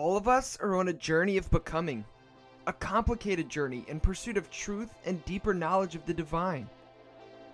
[0.00, 2.06] All of us are on a journey of becoming,
[2.66, 6.70] a complicated journey in pursuit of truth and deeper knowledge of the divine.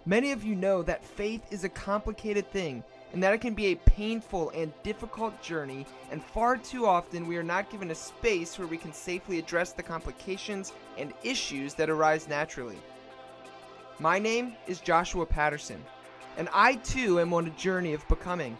[0.04, 3.66] Many of you know that faith is a complicated thing and that it can be
[3.72, 8.56] a painful and difficult journey, and far too often we are not given a space
[8.56, 12.78] where we can safely address the complications and issues that arise naturally.
[13.98, 15.84] My name is Joshua Patterson,
[16.36, 18.56] and I too am on a journey of becoming.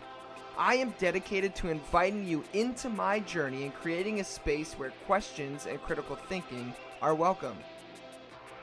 [0.58, 5.66] I am dedicated to inviting you into my journey and creating a space where questions
[5.66, 7.58] and critical thinking are welcome.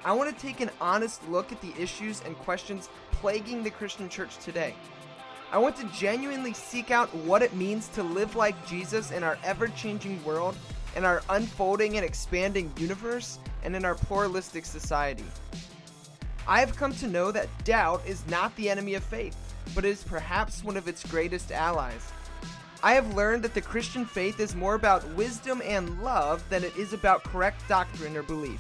[0.04, 4.10] I want to take an honest look at the issues and questions plaguing the Christian
[4.10, 4.74] church today.
[5.52, 9.38] I want to genuinely seek out what it means to live like Jesus in our
[9.44, 10.56] ever changing world,
[10.96, 15.26] in our unfolding and expanding universe, and in our pluralistic society.
[16.48, 19.38] I have come to know that doubt is not the enemy of faith
[19.76, 22.12] but is perhaps one of its greatest allies.
[22.82, 26.76] I have learned that the Christian faith is more about wisdom and love than it
[26.76, 28.60] is about correct doctrine or belief.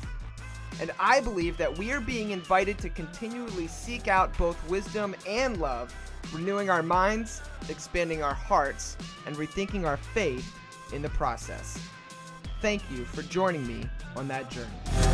[0.80, 5.58] And I believe that we are being invited to continually seek out both wisdom and
[5.58, 5.94] love,
[6.32, 10.56] renewing our minds, expanding our hearts, and rethinking our faith
[10.94, 11.78] in the process.
[12.62, 15.13] Thank you for joining me on that journey.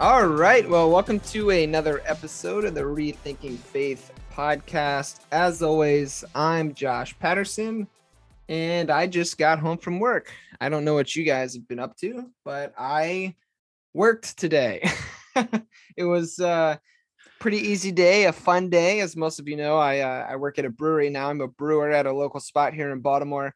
[0.00, 0.66] All right.
[0.66, 5.20] Well, welcome to another episode of the Rethinking Faith podcast.
[5.30, 7.86] As always, I'm Josh Patterson,
[8.48, 10.32] and I just got home from work.
[10.58, 13.34] I don't know what you guys have been up to, but I
[13.92, 14.90] worked today.
[15.98, 16.80] it was a
[17.38, 19.00] pretty easy day, a fun day.
[19.00, 21.28] As most of you know, I uh, I work at a brewery now.
[21.28, 23.54] I'm a brewer at a local spot here in Baltimore,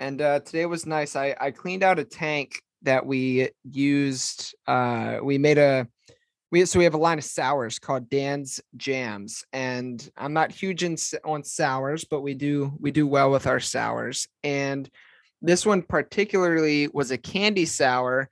[0.00, 1.16] and uh, today was nice.
[1.16, 5.86] I I cleaned out a tank that we used uh we made a
[6.50, 10.84] we so we have a line of sours called Dan's Jams and I'm not huge
[10.84, 14.88] in on sours but we do we do well with our sours and
[15.42, 18.28] this one particularly was a candy sour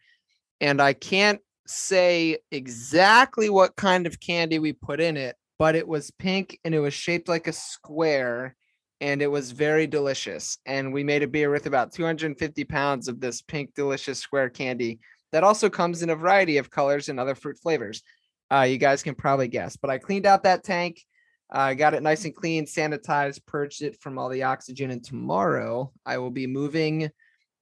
[0.61, 5.87] and I can't say exactly what kind of candy we put in it but it
[5.87, 8.55] was pink and it was shaped like a square
[9.01, 10.59] and it was very delicious.
[10.67, 15.01] And we made a beer with about 250 pounds of this pink, delicious square candy
[15.33, 18.03] that also comes in a variety of colors and other fruit flavors.
[18.51, 21.03] Uh, you guys can probably guess, but I cleaned out that tank.
[21.51, 24.91] Uh, got it nice and clean, sanitized, purged it from all the oxygen.
[24.91, 27.11] And tomorrow I will be moving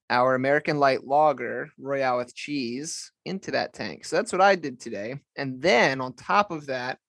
[0.09, 4.05] our American Light Lager Royale with cheese into that tank.
[4.05, 5.19] So that's what I did today.
[5.35, 6.99] And then on top of that,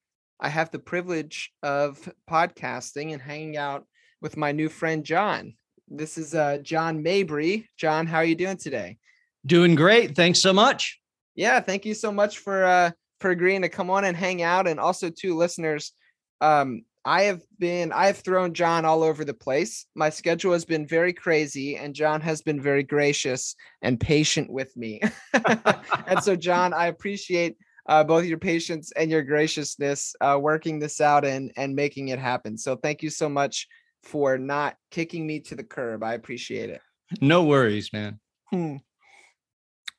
[0.41, 3.87] I have the privilege of podcasting and hanging out
[4.21, 5.55] with my new friend John.
[5.89, 7.69] This is uh, John Mabry.
[7.77, 8.99] John, how are you doing today?
[9.45, 10.17] Doing great.
[10.17, 10.99] Thanks so much.
[11.35, 12.91] Yeah, thank you so much for uh,
[13.21, 14.67] for agreeing to come on and hang out.
[14.67, 15.93] And also, to listeners,
[16.41, 19.87] um, I have been I have thrown John all over the place.
[19.95, 24.77] My schedule has been very crazy, and John has been very gracious and patient with
[24.77, 25.01] me.
[26.09, 27.57] and so, John, I appreciate
[27.89, 32.19] uh, both your patience and your graciousness uh, working this out and and making it
[32.19, 32.59] happen.
[32.59, 33.69] So, thank you so much
[34.07, 36.03] for not kicking me to the curb.
[36.03, 36.81] I appreciate it.
[37.21, 38.21] No worries, man.
[38.51, 38.77] Hmm.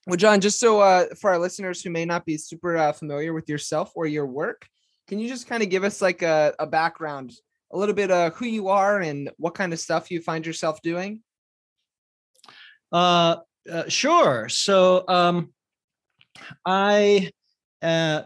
[0.06, 3.34] Well, John, just so uh, for our listeners who may not be super uh, familiar
[3.34, 4.66] with yourself or your work,
[5.08, 7.34] can you just kind of give us like a, a background,
[7.74, 10.82] a little bit of who you are and what kind of stuff you find yourself
[10.82, 11.22] doing?
[12.92, 13.38] Uh,
[13.70, 14.48] uh sure.
[14.48, 15.54] So, um,
[16.66, 17.32] I
[17.82, 18.24] uh,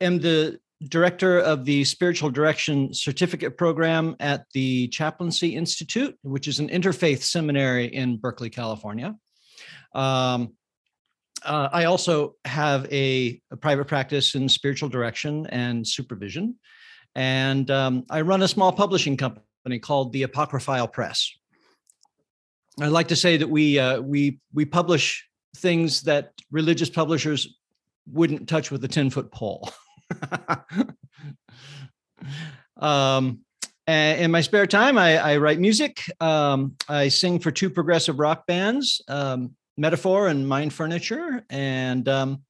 [0.00, 6.60] am the director of the Spiritual Direction Certificate Program at the Chaplaincy Institute, which is
[6.60, 9.16] an interfaith seminary in Berkeley, California.
[9.94, 10.52] Um,
[11.44, 16.56] uh, I also have a, a, private practice in spiritual direction and supervision.
[17.14, 21.32] And um, I run a small publishing company called the Apocryphile Press.
[22.80, 27.58] I'd like to say that we uh, we we publish things that religious publishers
[28.06, 29.70] wouldn't touch with a 10 foot pole.
[32.76, 33.40] um,
[33.86, 36.02] in my spare time, I, I write music.
[36.20, 42.42] Um, I sing for two progressive rock bands, um, Metaphor and Mind Furniture, and um,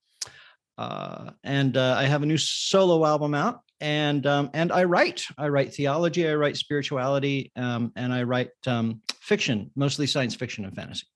[0.76, 3.60] uh, and uh, I have a new solo album out.
[3.80, 5.24] And um, and I write.
[5.36, 6.28] I write theology.
[6.28, 11.06] I write spirituality, um, and I write um, fiction, mostly science fiction and fantasy.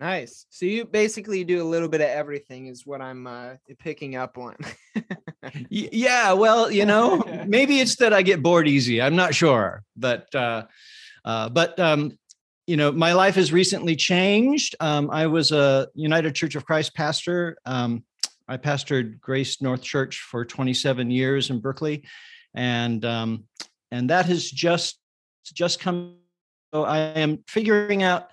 [0.00, 0.46] Nice.
[0.50, 4.38] So you basically do a little bit of everything, is what I'm uh, picking up
[4.38, 4.56] on.
[5.70, 6.32] yeah.
[6.32, 9.02] Well, you know, maybe it's that I get bored easy.
[9.02, 10.66] I'm not sure, but uh,
[11.24, 12.16] uh, but um,
[12.68, 14.76] you know, my life has recently changed.
[14.78, 18.04] Um, I was a United Church of Christ pastor um,
[18.48, 22.04] I pastored Grace North Church for 27 years in Berkeley,
[22.54, 23.44] and um,
[23.90, 24.98] and that has just
[25.44, 26.16] just come.
[26.72, 28.30] So I am figuring out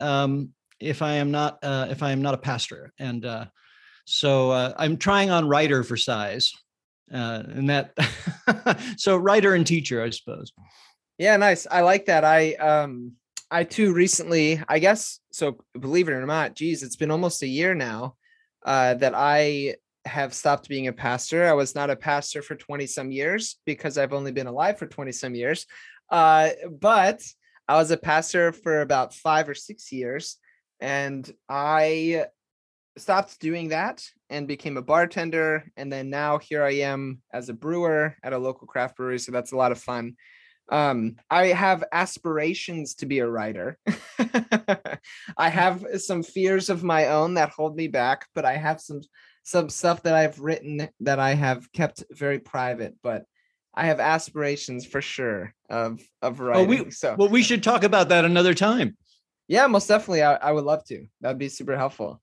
[0.00, 0.50] um,
[0.80, 3.46] if I am not uh, if I am not a pastor, and uh,
[4.04, 6.52] so uh, I'm trying on writer for size,
[7.12, 7.92] uh, and that
[8.96, 10.52] so writer and teacher, I suppose.
[11.18, 11.66] Yeah, nice.
[11.68, 12.24] I like that.
[12.24, 13.12] I um
[13.50, 17.48] I too recently, I guess so believe it or not, geez, it's been almost a
[17.48, 18.14] year now
[18.64, 21.46] uh that I have stopped being a pastor.
[21.46, 24.86] I was not a pastor for 20 some years because I've only been alive for
[24.86, 25.66] 20 some years.
[26.08, 26.50] Uh
[26.80, 27.20] but
[27.68, 30.36] I was a pastor for about 5 or 6 years
[30.80, 32.26] and I
[32.96, 37.54] stopped doing that and became a bartender and then now here I am as a
[37.54, 40.16] brewer at a local craft brewery so that's a lot of fun.
[40.70, 43.78] Um i have aspirations to be a writer.
[45.38, 49.00] I have some fears of my own that hold me back but i have some
[49.44, 53.24] some stuff that i've written that i have kept very private but
[53.78, 57.84] i have aspirations for sure of of writing oh, we, so well we should talk
[57.84, 58.96] about that another time.
[59.46, 61.06] Yeah most definitely i, I would love to.
[61.20, 62.20] That'd be super helpful.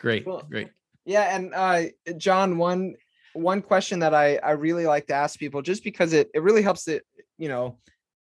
[0.00, 0.70] Great great.
[1.04, 1.82] yeah and uh
[2.16, 2.94] john one
[3.34, 6.62] one question that I, I really like to ask people just because it, it really
[6.62, 7.02] helps it
[7.36, 7.78] you know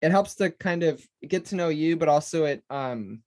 [0.00, 3.22] it helps to kind of get to know you but also it um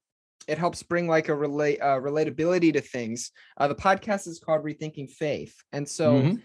[0.48, 3.32] it helps bring like a relate uh, relatability to things.
[3.58, 6.36] Uh, the podcast is called rethinking faith and so mm-hmm.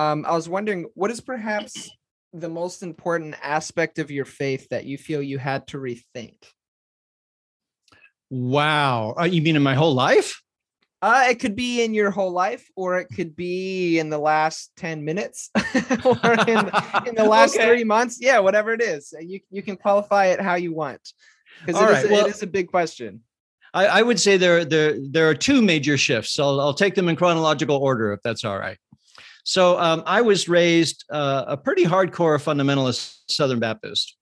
[0.00, 1.90] um i was wondering what is perhaps
[2.32, 6.36] the most important aspect of your faith that you feel you had to rethink
[8.30, 10.40] wow uh, you mean in my whole life
[11.02, 14.70] uh, it could be in your whole life, or it could be in the last
[14.76, 16.58] 10 minutes, or in,
[17.06, 17.66] in the last okay.
[17.66, 18.18] three months.
[18.20, 19.14] Yeah, whatever it is.
[19.18, 21.00] You, you can qualify it how you want.
[21.64, 22.10] Because it, right.
[22.10, 23.22] well, it is a big question.
[23.72, 26.32] I, I, would say there, there, there are two major shifts.
[26.32, 28.76] So I'll, I'll take them in chronological order, if that's all right.
[29.44, 34.16] So um, I was raised uh, a pretty hardcore fundamentalist Southern Baptist.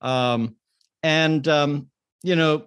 [0.00, 0.56] Um,
[1.02, 1.88] and, um,
[2.22, 2.66] you know,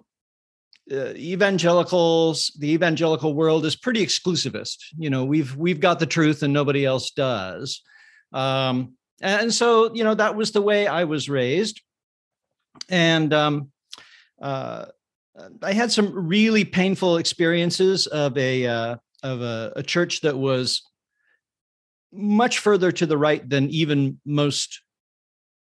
[0.90, 4.78] uh, evangelicals the evangelical world is pretty exclusivist.
[4.98, 7.82] You know we've we've got the truth and nobody else does.
[8.32, 11.80] Um, and so you know that was the way i was raised.
[12.88, 13.70] And um,
[14.42, 14.86] uh,
[15.62, 20.82] i had some really painful experiences of a uh, of a, a church that was
[22.12, 24.82] much further to the right than even most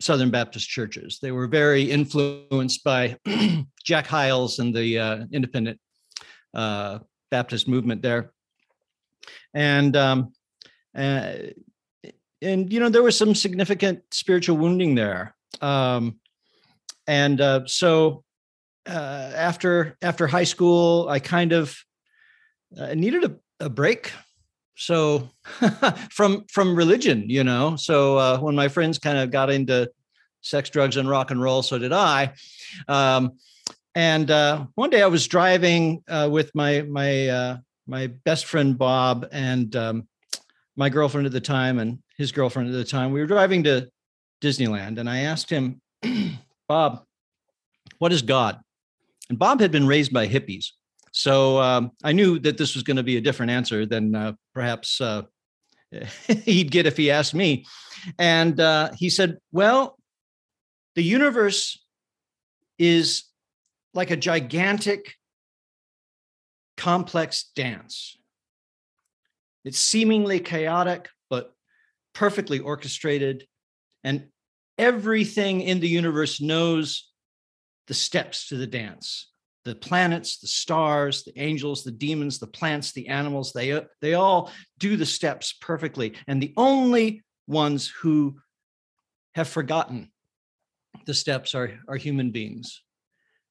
[0.01, 1.19] Southern Baptist churches.
[1.21, 3.19] They were very influenced by
[3.85, 5.79] Jack Hyles and the uh, independent
[6.55, 7.01] uh,
[7.31, 8.33] Baptist movement there.
[9.53, 10.33] And um,
[10.97, 11.33] uh,
[12.43, 15.35] and you know there was some significant spiritual wounding there.
[15.61, 16.21] Um,
[17.07, 18.25] and uh, so
[18.89, 21.77] uh, after after high school, I kind of
[22.79, 24.13] uh, needed a, a break
[24.81, 25.29] so
[26.11, 27.77] from from religion you know?
[27.77, 29.91] So uh, when my friends kind of got into
[30.43, 32.33] sex drugs and rock and roll so did i.
[32.89, 33.33] Um,
[33.95, 37.57] and uh, one day i was driving uh, with my my uh,
[37.87, 40.09] my best friend bob and um,
[40.77, 43.13] my girlfriend at the time and his girlfriend at the time.
[43.13, 43.89] We were driving to
[44.41, 45.81] disneyland and i asked him
[46.69, 47.05] bob
[48.01, 48.59] what is god?
[49.29, 50.71] And bob had been raised by hippies.
[51.13, 54.33] So um, I knew that this was going to be a different answer than uh,
[54.55, 55.23] perhaps uh,
[56.45, 57.67] he'd get if he asked me.
[58.19, 59.99] And uh, he said, Well,
[60.95, 61.85] the universe
[62.79, 63.25] is
[63.93, 65.15] like a gigantic,
[66.77, 68.17] complex dance.
[69.65, 71.53] It's seemingly chaotic, but
[72.15, 73.47] perfectly orchestrated.
[74.03, 74.29] And
[74.79, 77.11] everything in the universe knows
[77.87, 79.30] the steps to the dance
[79.65, 84.51] the planets, the stars, the angels, the demons, the plants, the animals, they, they all
[84.79, 86.15] do the steps perfectly.
[86.27, 88.39] And the only ones who
[89.35, 90.11] have forgotten
[91.07, 92.83] the steps are, are human beings.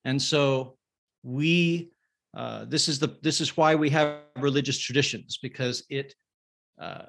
[0.03, 0.77] And so
[1.23, 1.91] we,
[2.35, 6.13] uh, this is the this is why we have religious traditions because it
[6.79, 7.05] uh,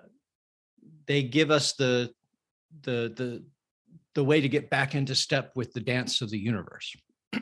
[1.07, 2.11] they give us the
[2.83, 3.45] the the
[4.15, 6.97] the way to get back into step with the dance of the universe.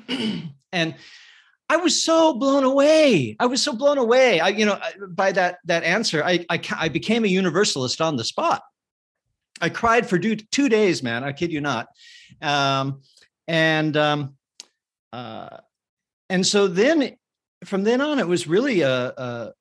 [0.73, 0.95] and
[1.69, 3.37] I was so blown away.
[3.39, 4.41] I was so blown away.
[4.41, 8.25] I, you know, by that that answer, I I, I became a universalist on the
[8.25, 8.63] spot.
[9.61, 11.25] I cried for two, days, man.
[11.25, 11.89] I kid you not.
[12.41, 13.03] Um,
[13.49, 14.35] and um,
[15.13, 15.59] uh,
[16.31, 17.17] and so then,
[17.65, 19.53] from then on, it was really a, a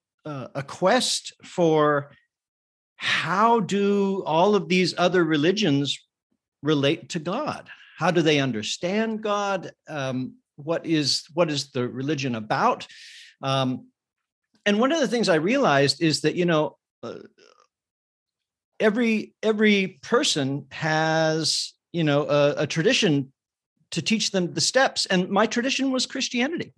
[0.55, 2.11] a quest for
[2.97, 5.99] how do all of these other religions
[6.61, 7.69] relate to God?
[7.97, 9.71] How do they understand God?
[9.87, 12.87] Um, what is what is the religion about?
[13.41, 13.87] Um,
[14.67, 17.19] and one of the things i realized is that you know uh,
[18.79, 23.31] every every person has you know a, a tradition
[23.91, 26.73] to teach them the steps and my tradition was christianity.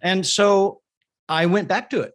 [0.00, 0.80] And so
[1.28, 2.12] i went back to it.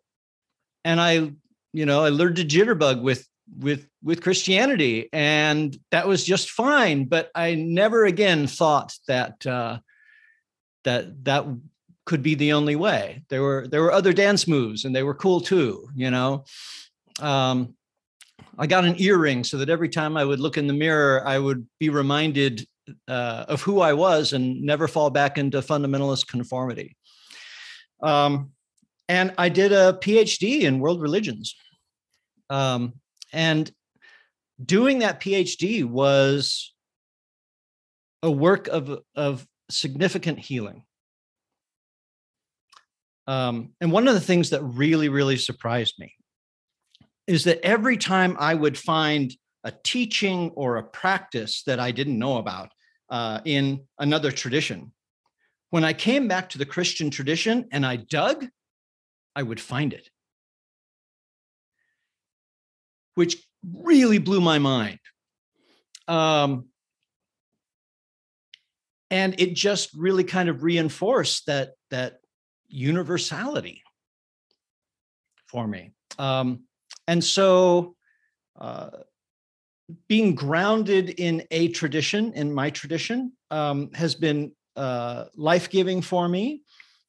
[0.84, 1.32] And i
[1.74, 3.28] you know i learned to jitterbug with
[3.60, 9.78] with with christianity and that was just fine but i never again thought that uh
[10.86, 11.46] that that
[12.06, 15.14] could be the only way there were there were other dance moves and they were
[15.14, 16.46] cool too you know
[17.20, 17.76] um
[18.58, 21.40] I got an earring so that every time I would look in the mirror, I
[21.40, 22.68] would be reminded
[23.08, 26.96] uh, of who I was and never fall back into fundamentalist conformity.
[28.02, 28.52] Um,
[29.10, 31.56] and I did a PhD in world religions.
[32.50, 32.94] Um,
[33.34, 33.70] and
[34.64, 36.74] doing that PhD was
[38.24, 40.84] a work of, of significant healing.
[43.28, 46.14] Um, and one of the things that really, really surprised me
[47.28, 52.20] is that every time I would find a teaching or a practice that I didn't
[52.20, 52.70] know about
[53.10, 54.92] uh, in another tradition,
[55.72, 58.46] when I came back to the Christian tradition and I dug,
[59.36, 60.08] I would find it,
[63.16, 63.44] which
[63.74, 65.00] really blew my mind.
[66.08, 66.68] Um,
[69.16, 72.20] and it just really kind of reinforced that that
[72.68, 73.82] universality
[75.48, 75.94] for me.
[76.20, 76.66] Um,
[77.08, 77.96] and so,
[78.60, 78.90] uh,
[80.10, 86.28] being grounded in a tradition, in my tradition, um, has been uh, life giving for
[86.28, 86.64] me.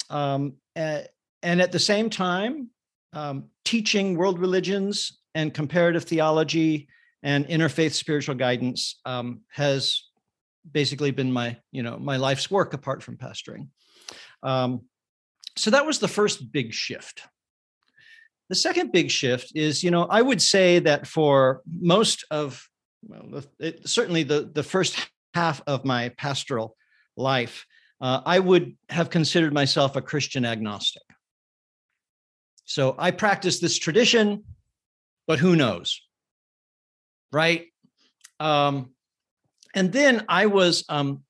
[0.09, 2.71] Um, and at the same time,
[3.15, 6.87] um, teaching world religions and comparative theology
[7.25, 10.06] and interfaith spiritual guidance um, has
[10.71, 13.69] basically been my you know my life's work apart from pastoring
[14.43, 14.83] um,
[15.57, 17.23] so that was the first big shift
[18.49, 22.69] the second big shift is, you know, I would say that for most of,
[23.03, 24.97] well, it, certainly the, the first
[25.35, 26.77] half of my pastoral
[27.17, 27.67] life,
[28.01, 31.03] uh, I would have considered myself a Christian agnostic.
[32.65, 34.45] So I practice this tradition,
[35.27, 36.01] but who knows?
[37.33, 37.67] Right?
[38.39, 38.91] Um,
[39.77, 41.23] and then I was um,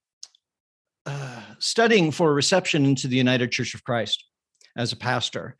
[1.04, 4.24] uh, studying for a reception into the United Church of Christ
[4.76, 5.56] as a pastor.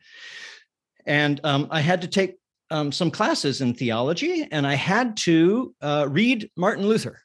[1.05, 2.37] And um, I had to take
[2.71, 7.19] um, some classes in theology, and I had to uh, read Martin Luther.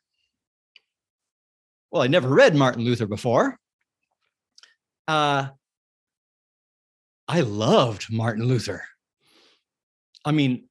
[1.93, 3.57] Well, I never read Martin Luther before.
[5.07, 5.49] Uh,
[7.29, 8.83] I loved Martin Luther.
[10.25, 10.65] I mean,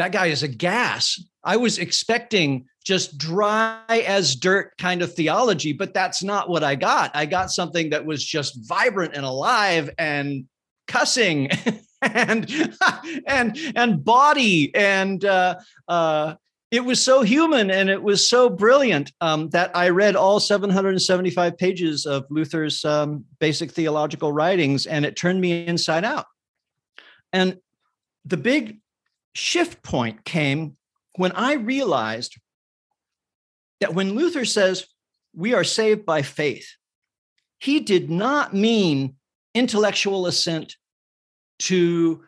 [0.00, 1.22] that guy is a gas.
[1.44, 6.74] I was expecting just dry as dirt kind of theology, but that's not what I
[6.74, 7.10] got.
[7.14, 10.46] I got something that was just vibrant and alive and
[10.88, 11.50] cussing
[12.02, 12.78] and
[13.26, 16.34] and and body and uh, uh,
[16.70, 21.58] it was so human and it was so brilliant um, that I read all 775
[21.58, 26.24] pages of Luther's um, basic theological writings, and it turned me inside out.
[27.34, 27.58] And
[28.24, 28.79] the big
[29.34, 30.76] shift point came
[31.16, 32.36] when I realized
[33.80, 34.86] that when Luther says
[35.34, 36.68] we are saved by faith,
[37.58, 39.16] he did not mean
[39.54, 40.76] intellectual assent
[41.60, 42.24] to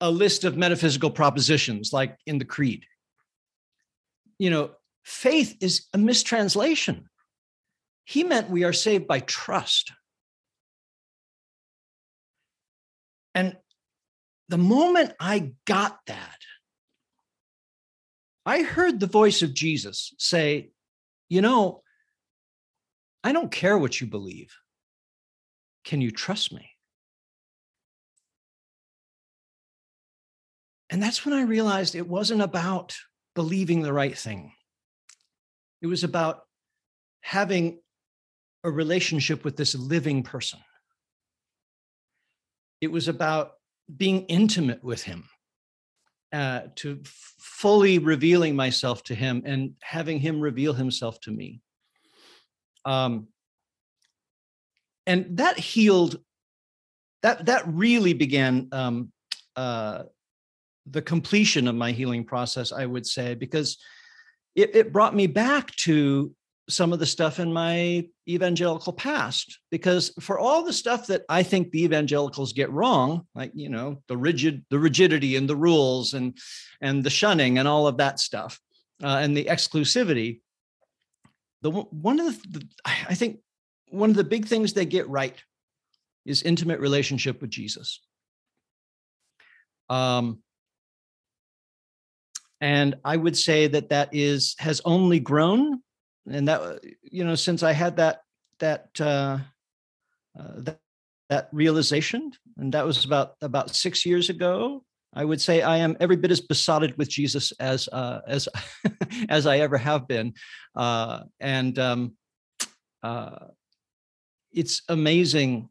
[0.00, 2.84] a list of metaphysical propositions like in the creed.
[4.38, 4.70] You know,
[5.04, 7.08] faith is a mistranslation.
[8.04, 9.92] He meant we are saved by trust.
[13.34, 13.56] And
[14.52, 16.36] the moment I got that,
[18.44, 20.72] I heard the voice of Jesus say,
[21.30, 21.80] You know,
[23.24, 24.54] I don't care what you believe.
[25.86, 26.68] Can you trust me?
[30.90, 32.94] And that's when I realized it wasn't about
[33.34, 34.52] believing the right thing.
[35.80, 36.42] It was about
[37.22, 37.80] having
[38.64, 40.60] a relationship with this living person.
[42.82, 43.52] It was about
[43.96, 45.28] being intimate with him,
[46.32, 51.60] uh, to fully revealing myself to him and having him reveal himself to me.
[52.84, 53.28] Um,
[55.06, 56.18] and that healed.
[57.22, 59.12] That that really began um,
[59.54, 60.02] uh,
[60.86, 63.78] the completion of my healing process, I would say, because
[64.56, 66.34] it, it brought me back to
[66.72, 71.42] some of the stuff in my evangelical past because for all the stuff that i
[71.42, 76.14] think the evangelicals get wrong like you know the rigid the rigidity and the rules
[76.14, 76.38] and
[76.80, 78.60] and the shunning and all of that stuff
[79.02, 80.40] uh, and the exclusivity
[81.62, 83.38] the one of the, the i think
[83.90, 85.42] one of the big things they get right
[86.24, 88.00] is intimate relationship with jesus.
[89.90, 90.42] Um
[92.62, 95.82] and I would say that that is has only grown,
[96.30, 98.22] and that you know since I had that
[98.58, 99.38] that uh,
[100.38, 100.80] uh, that,
[101.28, 104.84] that realization, and that was about about six years ago.
[105.14, 108.48] I would say I am every bit as besotted with Jesus as uh, as
[109.28, 110.34] as I ever have been,
[110.74, 112.12] uh, and um,
[113.02, 113.46] uh,
[114.52, 115.68] it's amazing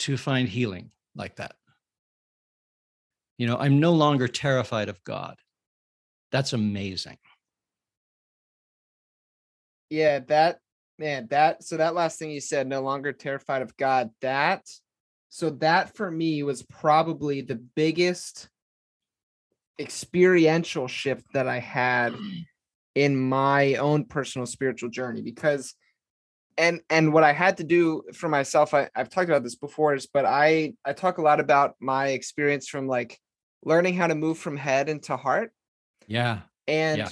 [0.00, 1.54] to find healing like that.
[3.36, 5.36] You know, I'm no longer terrified of God.
[6.32, 7.18] That's amazing.
[9.90, 10.58] Yeah, that
[10.98, 14.66] man, that so that last thing you said, no longer terrified of God, that
[15.28, 18.48] so that for me was probably the biggest
[19.78, 22.14] experiential shift that I had
[22.94, 25.74] in my own personal spiritual journey because
[26.56, 29.94] and and what I had to do for myself, I, I've talked about this before,
[29.94, 33.18] is but I I talk a lot about my experience from like
[33.64, 35.52] learning how to move from head into heart.
[36.08, 36.40] Yeah.
[36.66, 37.08] And yeah.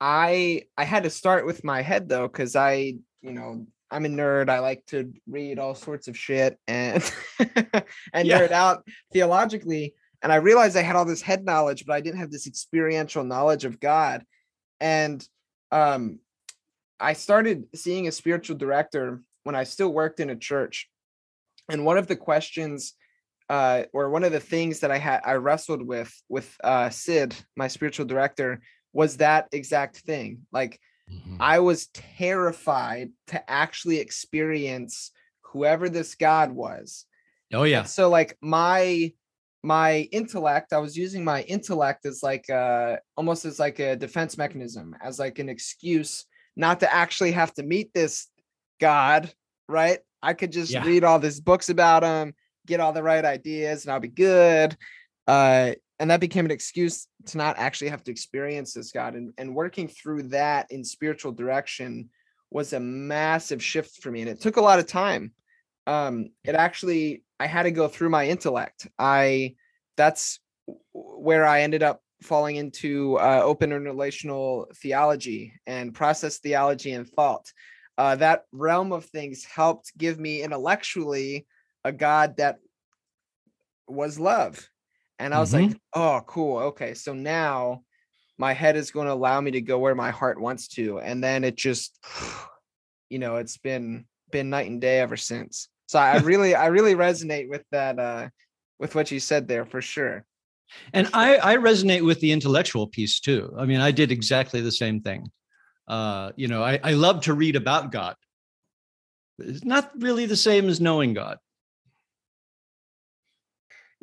[0.00, 4.08] I I had to start with my head though, because I, you know, I'm a
[4.08, 4.48] nerd.
[4.48, 7.02] I like to read all sorts of shit and
[8.12, 8.40] and yeah.
[8.40, 9.94] nerd out theologically.
[10.22, 13.24] And I realized I had all this head knowledge, but I didn't have this experiential
[13.24, 14.24] knowledge of God.
[14.80, 15.26] And
[15.70, 16.18] um
[17.00, 20.88] I started seeing a spiritual director when I still worked in a church.
[21.68, 22.94] And one of the questions
[23.48, 27.34] uh, or one of the things that I had I wrestled with with uh, Sid,
[27.56, 28.60] my spiritual director,
[28.94, 30.46] was that exact thing.
[30.52, 30.80] Like
[31.12, 31.36] mm-hmm.
[31.40, 35.10] I was terrified to actually experience
[35.42, 37.04] whoever this God was.
[37.52, 37.80] Oh yeah.
[37.80, 39.12] And so like my
[39.62, 44.38] my intellect, I was using my intellect as like uh almost as like a defense
[44.38, 46.24] mechanism, as like an excuse
[46.56, 48.28] not to actually have to meet this
[48.80, 49.30] God,
[49.68, 49.98] right?
[50.22, 50.84] I could just yeah.
[50.84, 52.34] read all these books about him
[52.66, 54.76] get all the right ideas and I'll be good.
[55.26, 59.14] Uh, and that became an excuse to not actually have to experience this God.
[59.14, 62.10] And, and working through that in spiritual direction
[62.50, 64.20] was a massive shift for me.
[64.20, 65.32] And it took a lot of time.
[65.86, 68.88] Um, it actually, I had to go through my intellect.
[68.98, 69.54] I,
[69.96, 70.40] that's
[70.92, 77.08] where I ended up falling into uh, open and relational theology and process theology and
[77.08, 77.52] thought.
[77.96, 81.46] Uh, that realm of things helped give me intellectually
[81.84, 82.58] a God that
[83.86, 84.68] was love.
[85.18, 85.68] And I was mm-hmm.
[85.68, 86.58] like, oh, cool.
[86.58, 86.94] Okay.
[86.94, 87.82] So now
[88.38, 90.98] my head is going to allow me to go where my heart wants to.
[90.98, 91.98] And then it just,
[93.08, 95.68] you know, it's been been night and day ever since.
[95.86, 98.28] So I really, I really resonate with that, uh,
[98.78, 100.24] with what you said there for sure.
[100.92, 103.54] And I, I resonate with the intellectual piece too.
[103.56, 105.30] I mean, I did exactly the same thing.
[105.86, 108.16] Uh, you know, I, I love to read about God.
[109.38, 111.38] It's not really the same as knowing God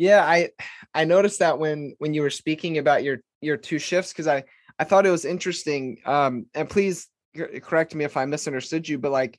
[0.02, 0.50] yeah i
[0.96, 4.44] i noticed that when when you were speaking about your your two shifts because i
[4.80, 7.08] i thought it was interesting um and please
[7.62, 9.38] correct me if i misunderstood you but like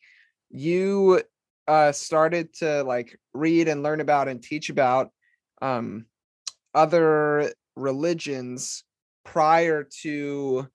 [0.51, 1.21] you
[1.67, 5.11] uh started to like read and learn about and teach about
[5.61, 6.07] um
[6.75, 8.85] other religions
[9.25, 10.69] prior to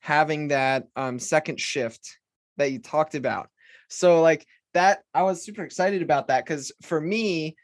[0.00, 2.18] having that um second shift
[2.56, 3.48] that you talked about.
[3.88, 7.56] So like that i was super excited about that because for me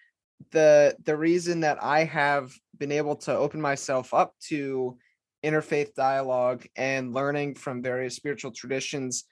[0.52, 4.96] the the reason that I have been able to open myself up to
[5.44, 9.24] interfaith dialogue and learning from various spiritual traditions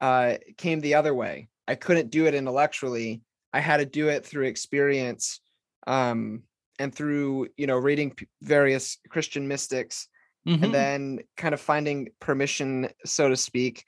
[0.00, 1.48] uh, came the other way.
[1.68, 3.22] I couldn't do it intellectually.
[3.52, 5.40] I had to do it through experience
[5.86, 6.42] um,
[6.78, 10.08] and through you know reading p- various Christian mystics
[10.46, 10.64] mm-hmm.
[10.64, 13.84] and then kind of finding permission, so to speak.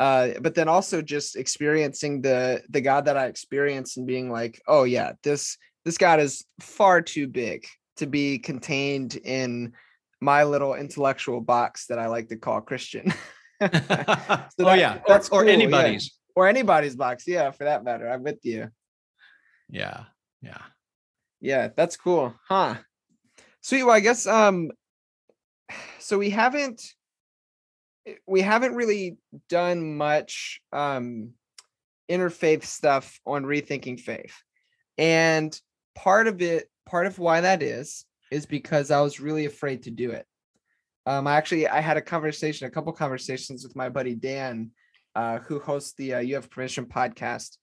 [0.00, 4.60] Uh, but then also just experiencing the the God that I experienced and being like,
[4.66, 7.66] oh yeah, this this God is far too big
[7.96, 9.72] to be contained in
[10.20, 13.10] my little intellectual box that I like to call Christian.
[13.60, 16.32] so that, oh yeah, that's or cool, anybody's, yeah.
[16.36, 17.24] or anybody's box.
[17.26, 18.08] Yeah, for that matter.
[18.08, 18.68] I'm with you.
[19.68, 20.04] Yeah,
[20.42, 20.62] yeah,
[21.40, 21.68] yeah.
[21.76, 22.76] That's cool, huh?
[23.60, 23.84] Sweet.
[23.84, 24.70] Well, I guess um,
[25.98, 26.82] so we haven't
[28.26, 29.16] we haven't really
[29.48, 31.30] done much um
[32.10, 34.34] interfaith stuff on rethinking faith
[34.98, 35.58] and
[35.94, 39.90] part of it, part of why that is, is because I was really afraid to
[39.90, 40.26] do it.
[41.06, 44.70] Um, I actually I had a conversation, a couple conversations with my buddy Dan,
[45.14, 47.58] uh, who hosts the uh, You Have Permission podcast,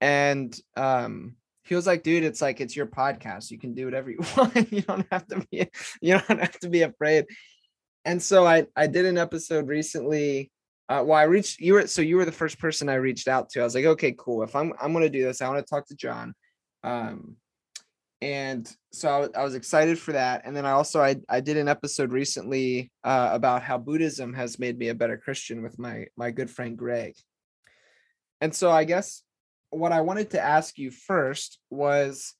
[0.00, 3.50] and um, he was like, "Dude, it's like it's your podcast.
[3.50, 4.72] You can do whatever you want.
[4.72, 5.68] you don't have to be,
[6.00, 7.26] you don't have to be afraid."
[8.04, 10.50] And so I I did an episode recently.
[10.88, 13.50] Uh, well, I reached you were so you were the first person I reached out
[13.50, 13.60] to.
[13.60, 14.42] I was like, okay, cool.
[14.42, 16.34] If I'm I'm gonna do this, I want to talk to John.
[16.84, 17.36] Um,
[18.22, 20.42] and so I, was excited for that.
[20.44, 24.58] And then I also I I did an episode recently uh, about how Buddhism has
[24.58, 27.14] made me a better Christian with my my good friend Greg.
[28.40, 29.22] And so I guess
[29.70, 32.34] what I wanted to ask you first was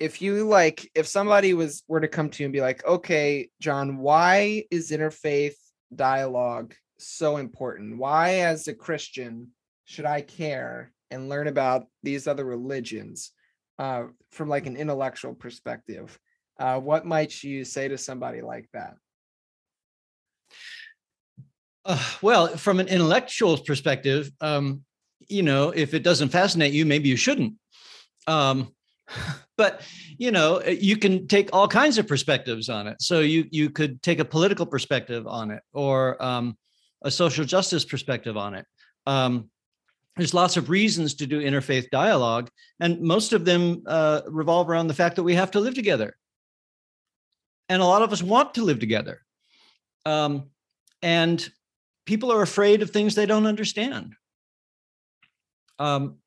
[0.00, 3.50] if you like if somebody was were to come to you and be like, okay,
[3.60, 5.54] John, why is interfaith
[5.94, 7.98] dialogue so important?
[7.98, 9.48] Why, as a Christian,
[9.84, 13.32] should I care and learn about these other religions
[13.82, 16.16] uh, from like an intellectual perspective?
[16.56, 18.94] Uh, what might you say to somebody like that?
[21.84, 24.84] Uh, well, from an intellectual perspective, um,
[25.28, 27.54] you know, if it doesn't fascinate you, maybe you shouldn't.
[28.28, 28.72] Um,
[29.56, 29.82] but
[30.16, 33.02] you know, you can take all kinds of perspectives on it.
[33.02, 36.56] So you you could take a political perspective on it, or um,
[37.02, 38.66] a social justice perspective on it.
[39.06, 39.50] Um,
[40.16, 44.88] there's lots of reasons to do interfaith dialogue, and most of them uh, revolve around
[44.88, 46.14] the fact that we have to live together.
[47.68, 49.22] And a lot of us want to live together.
[50.04, 50.50] Um,
[51.00, 51.48] and
[52.04, 54.14] people are afraid of things they don't understand.
[55.78, 56.18] Um,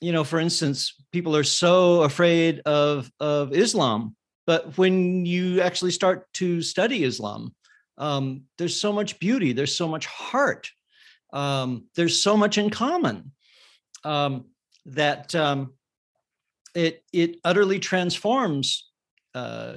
[0.00, 4.16] you know, for instance, people are so afraid of, of Islam,
[4.46, 7.54] but when you actually start to study Islam,
[7.98, 10.70] um, there's so much beauty, there's so much heart,
[11.32, 13.32] um, there's so much in common
[14.04, 14.46] um,
[14.86, 15.74] that um,
[16.74, 18.90] it it utterly transforms
[19.34, 19.74] uh,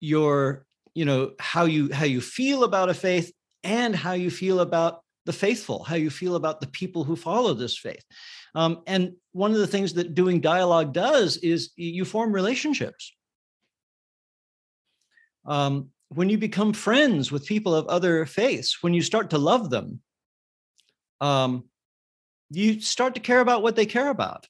[0.00, 4.60] your you know how you how you feel about a faith and how you feel
[4.60, 8.04] about the faithful, how you feel about the people who follow this faith.
[8.54, 13.12] Um, and one of the things that doing dialogue does is you form relationships.
[15.46, 19.70] Um, when you become friends with people of other faiths, when you start to love
[19.70, 20.00] them,
[21.24, 21.64] um,
[22.50, 24.46] you start to care about what they care about.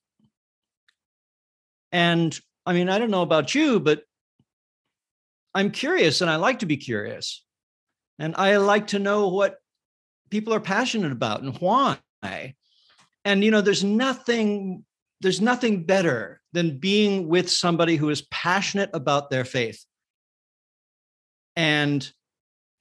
[1.93, 4.03] And I mean, I don't know about you, but
[5.55, 7.45] I'm curious and I like to be curious.
[8.19, 9.59] And I like to know what
[10.31, 11.99] people are passionate about and why.
[13.25, 14.85] And you know, there's nothing
[15.21, 19.85] there's nothing better than being with somebody who is passionate about their faith
[21.55, 22.13] and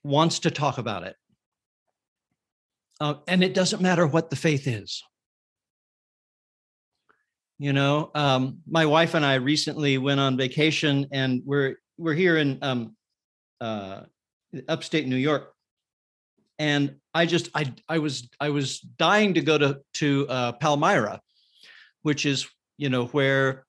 [0.02, 1.16] wants to talk about it.
[3.00, 5.02] Uh, and it doesn't matter what the faith is.
[7.58, 12.36] You know, um, my wife and I recently went on vacation, and we're we're here
[12.36, 12.96] in um,
[13.60, 14.02] uh,
[14.68, 15.54] upstate New York,
[16.58, 21.20] and I just I I was I was dying to go to to uh, Palmyra,
[22.02, 23.66] which is you know where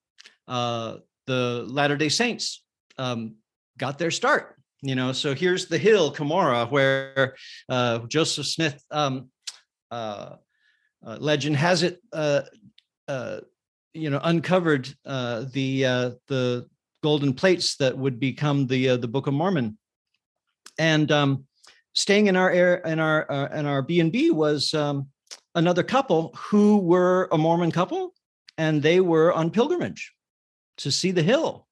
[0.48, 2.64] uh, the Latter Day Saints
[2.98, 3.36] um,
[3.78, 7.36] got their start you know so here's the hill Cumorah where
[7.70, 9.30] uh, joseph smith um,
[9.92, 10.36] uh,
[11.06, 12.42] uh, legend has it uh,
[13.08, 13.40] uh,
[13.94, 15.84] you know uncovered uh, the
[16.28, 16.68] the
[17.04, 19.78] golden plates that would become the the book of mormon.
[20.78, 21.46] And um,
[21.94, 23.22] staying in our air in our
[23.54, 25.08] in our b&b was um,
[25.54, 28.14] another couple who were a mormon couple
[28.58, 30.12] and they were on pilgrimage
[30.78, 31.68] to see the hill.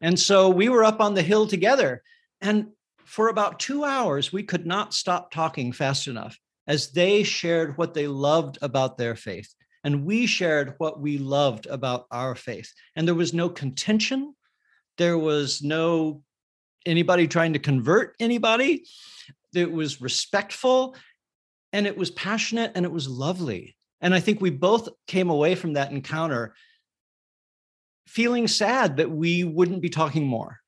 [0.00, 2.02] And so we were up on the hill together
[2.40, 2.68] and
[3.04, 7.94] for about two hours, we could not stop talking fast enough as they shared what
[7.94, 9.54] they loved about their faith.
[9.84, 12.72] And we shared what we loved about our faith.
[12.96, 14.34] And there was no contention.
[14.98, 16.22] There was no
[16.84, 18.84] anybody trying to convert anybody.
[19.54, 20.96] It was respectful
[21.72, 23.76] and it was passionate and it was lovely.
[24.00, 26.54] And I think we both came away from that encounter
[28.06, 30.60] feeling sad that we wouldn't be talking more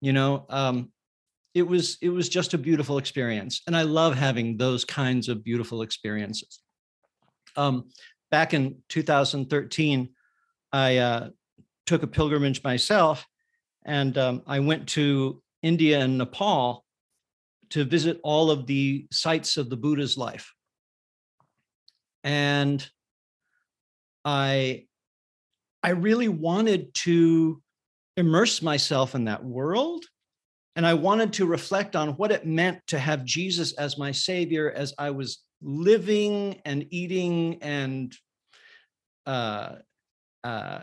[0.00, 0.90] you know um,
[1.54, 5.44] it was it was just a beautiful experience and i love having those kinds of
[5.44, 6.60] beautiful experiences.
[7.56, 7.88] Um,
[8.30, 10.10] back in 2013
[10.72, 11.30] i uh,
[11.86, 13.26] took a pilgrimage myself
[13.84, 16.84] and um, i went to india and nepal
[17.70, 20.52] to visit all of the sites of the buddha's life.
[22.24, 22.88] And
[24.24, 24.84] i
[25.82, 27.62] i really wanted to
[28.16, 30.04] immerse myself in that world.
[30.74, 34.70] And I wanted to reflect on what it meant to have Jesus as my savior
[34.70, 38.14] as I was living and eating and
[39.24, 39.76] uh,
[40.44, 40.80] uh,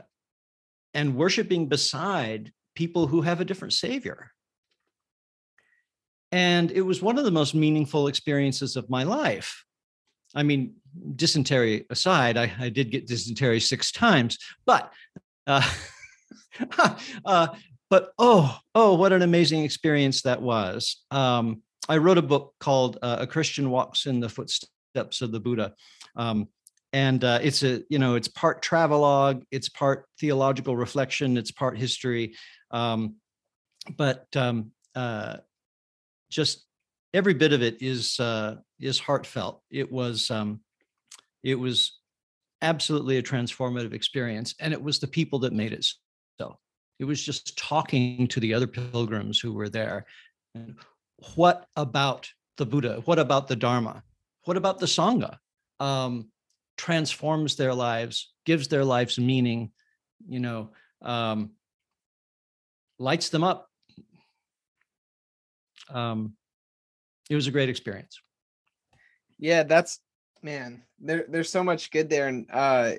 [0.94, 4.32] and worshiping beside people who have a different savior.
[6.32, 9.64] And it was one of the most meaningful experiences of my life.
[10.36, 10.74] I mean,
[11.16, 14.92] dysentery aside, I, I did get dysentery six times, but
[15.46, 15.62] uh,
[17.26, 17.48] uh,
[17.90, 21.04] but oh, oh, what an amazing experience that was.
[21.12, 25.40] Um, I wrote a book called uh, A Christian Walks in the Footsteps of the
[25.40, 25.74] Buddha.
[26.16, 26.48] Um,
[26.94, 31.78] and uh, it's a you know it's part travelogue it's part theological reflection it's part
[31.78, 32.36] history
[32.72, 33.16] um,
[33.98, 35.38] but um, uh,
[36.30, 36.66] just
[37.14, 40.62] every bit of it is uh, is heartfelt it was um,
[41.44, 42.00] it was
[42.62, 45.86] absolutely a transformative experience and it was the people that made it
[47.04, 50.06] it was just talking to the other pilgrims who were there
[50.56, 50.76] and
[51.36, 54.02] what about the buddha what about the dharma
[54.46, 55.38] what about the sangha
[55.80, 56.28] um,
[56.78, 59.72] transforms their lives, gives their lives meaning,
[60.28, 60.70] you know,
[61.02, 61.52] um,
[63.00, 63.70] lights them up.
[65.90, 66.34] Um,
[67.30, 68.20] it was a great experience.
[69.38, 70.00] Yeah, that's
[70.42, 70.84] man.
[71.00, 72.94] There, there's so much good there, and uh,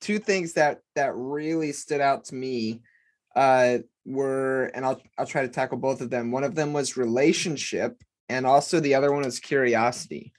[0.00, 2.80] two things that that really stood out to me
[3.34, 6.30] uh, were, and I'll I'll try to tackle both of them.
[6.30, 10.32] One of them was relationship, and also the other one was curiosity.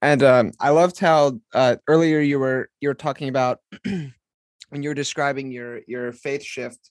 [0.00, 4.88] And um, I loved how uh, earlier you were you were talking about when you
[4.88, 6.90] were describing your your faith shift.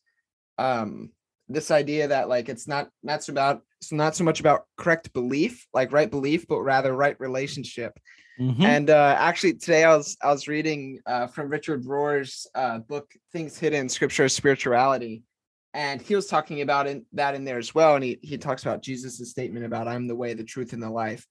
[0.58, 1.12] Um,
[1.50, 5.12] this idea that like it's not not so about it's not so much about correct
[5.12, 8.00] belief, like right belief, but rather right relationship.
[8.40, 8.64] Mm-hmm.
[8.64, 13.12] And uh, actually, today I was I was reading uh, from Richard Rohr's uh, book
[13.32, 15.24] "Things Hidden: Scripture Spirituality,"
[15.74, 17.96] and he was talking about in, that in there as well.
[17.96, 20.90] And he he talks about Jesus' statement about "I'm the way, the truth, and the
[20.90, 21.28] life."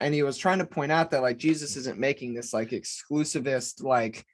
[0.00, 3.82] and he was trying to point out that like Jesus isn't making this like exclusivist
[3.82, 4.26] like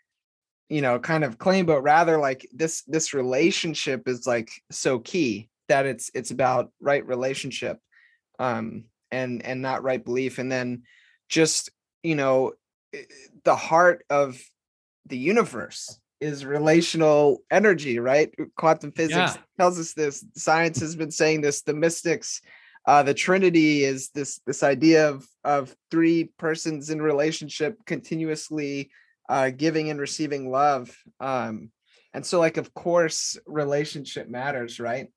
[0.68, 5.48] you know kind of claim but rather like this this relationship is like so key
[5.68, 7.78] that it's it's about right relationship
[8.38, 10.82] um and and not right belief and then
[11.28, 11.70] just
[12.02, 12.52] you know
[13.44, 14.40] the heart of
[15.06, 19.36] the universe is relational energy right quantum physics yeah.
[19.58, 22.40] tells us this science has been saying this the mystics
[22.86, 28.90] uh, the Trinity is this this idea of of three persons in relationship continuously
[29.28, 30.94] uh, giving and receiving love.
[31.20, 31.70] Um,
[32.12, 35.08] and so, like, of course, relationship matters, right?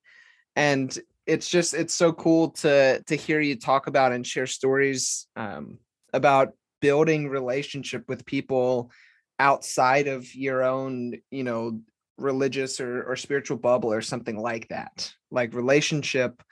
[0.54, 5.26] And it's just it's so cool to to hear you talk about and share stories
[5.34, 5.78] um,
[6.12, 6.52] about
[6.84, 8.90] building relationship with people
[9.38, 11.80] outside of your own, you know,
[12.18, 15.10] religious or, or spiritual bubble or something like that.
[15.30, 16.42] Like relationship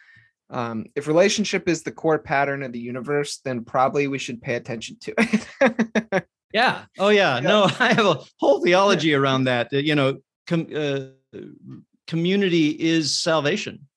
[0.49, 4.55] um, if relationship is the core pattern of the universe, then probably we should pay
[4.55, 6.27] attention to it.
[6.55, 6.85] yeah.
[6.99, 7.37] Oh, yeah.
[7.37, 7.40] yeah.
[7.40, 9.16] No, I have a whole theology yeah.
[9.16, 9.73] around that.
[9.73, 11.38] You know, com- uh,
[12.07, 13.88] community is salvation.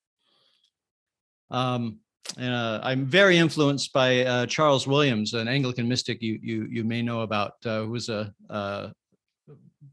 [1.50, 1.98] Um,
[2.38, 7.02] uh, I'm very influenced by uh, Charles Williams, an Anglican mystic you you you may
[7.02, 8.88] know about, uh, who was a uh,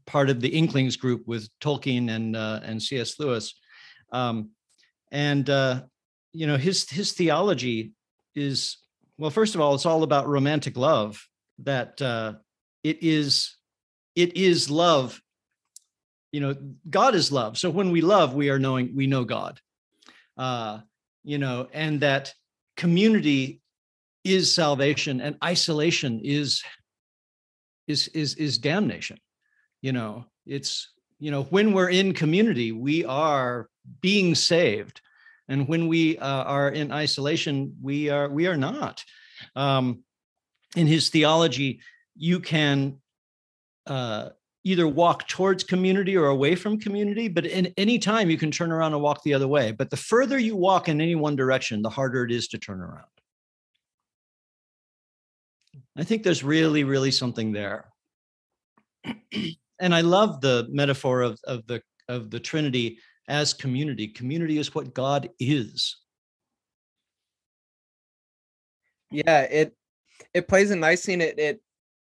[0.06, 3.18] part of the Inklings group with Tolkien and uh, and C.S.
[3.18, 3.54] Lewis.
[4.12, 4.50] Um,
[5.10, 5.82] and uh,
[6.32, 7.92] you know his his theology
[8.34, 8.78] is
[9.18, 11.26] well first of all it's all about romantic love
[11.60, 12.00] that
[12.82, 13.56] it is
[14.16, 15.20] it is love
[16.32, 16.54] you know
[16.90, 19.60] god is love so when we love we are knowing we know god
[21.24, 22.32] you know and that
[22.76, 23.60] community
[24.22, 26.62] is salvation and isolation is
[27.86, 29.18] is is is damnation.
[29.82, 33.68] You know it's you know when we're in community we are
[34.00, 35.00] being saved.
[35.46, 39.04] And when we uh, are in isolation we are we are not.
[39.54, 40.04] Um,
[40.76, 41.80] in his theology
[42.16, 42.98] you can
[43.86, 44.30] uh,
[44.64, 48.72] either walk towards community or away from community but in any time you can turn
[48.72, 51.82] around and walk the other way but the further you walk in any one direction
[51.82, 53.04] the harder it is to turn around
[55.96, 57.86] i think there's really really something there
[59.80, 62.98] and i love the metaphor of, of the of the trinity
[63.28, 64.08] as community.
[64.08, 65.96] Community is what God is.
[69.10, 69.76] Yeah, it
[70.32, 71.20] it plays a nice scene.
[71.20, 71.60] It it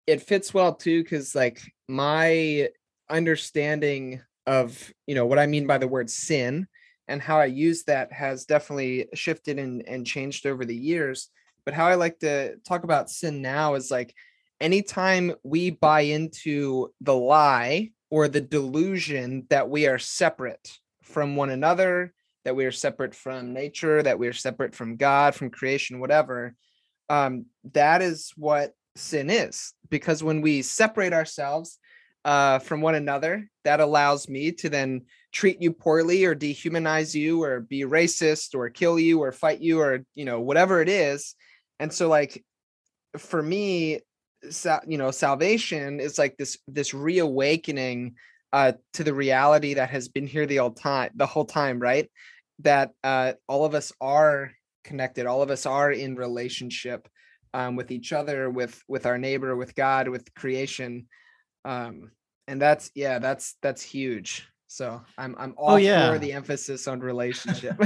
[0.09, 2.71] it fits well too, because like my
[3.11, 6.67] understanding of you know what I mean by the word sin
[7.09, 11.29] and how I use that has definitely shifted and, and changed over the years.
[11.67, 14.15] But how I like to talk about sin now is like
[14.63, 21.51] anytime we buy into the lie or the delusion that we are separate from one
[21.51, 22.15] another,
[22.47, 26.55] that we are separate from nature, that we are separate from God, from creation, whatever.
[27.11, 29.73] Um, that is what sin is.
[29.91, 31.79] Because when we separate ourselves
[32.25, 37.43] uh, from one another, that allows me to then treat you poorly or dehumanize you
[37.43, 41.35] or be racist or kill you or fight you or, you know, whatever it is.
[41.79, 42.45] And so, like,
[43.17, 44.01] for me,
[44.87, 48.15] you know, salvation is like this this reawakening
[48.53, 52.11] uh, to the reality that has been here the whole time, the whole time, right?
[52.61, 54.53] That uh, all of us are
[54.85, 57.09] connected, all of us are in relationship
[57.59, 61.09] um, with each other, with with our neighbor, with God, with creation,
[61.65, 62.13] Um,
[62.47, 64.47] and that's yeah, that's that's huge.
[64.69, 66.13] So I'm I'm Oh, all yeah.
[66.13, 67.77] for the emphasis on relationship.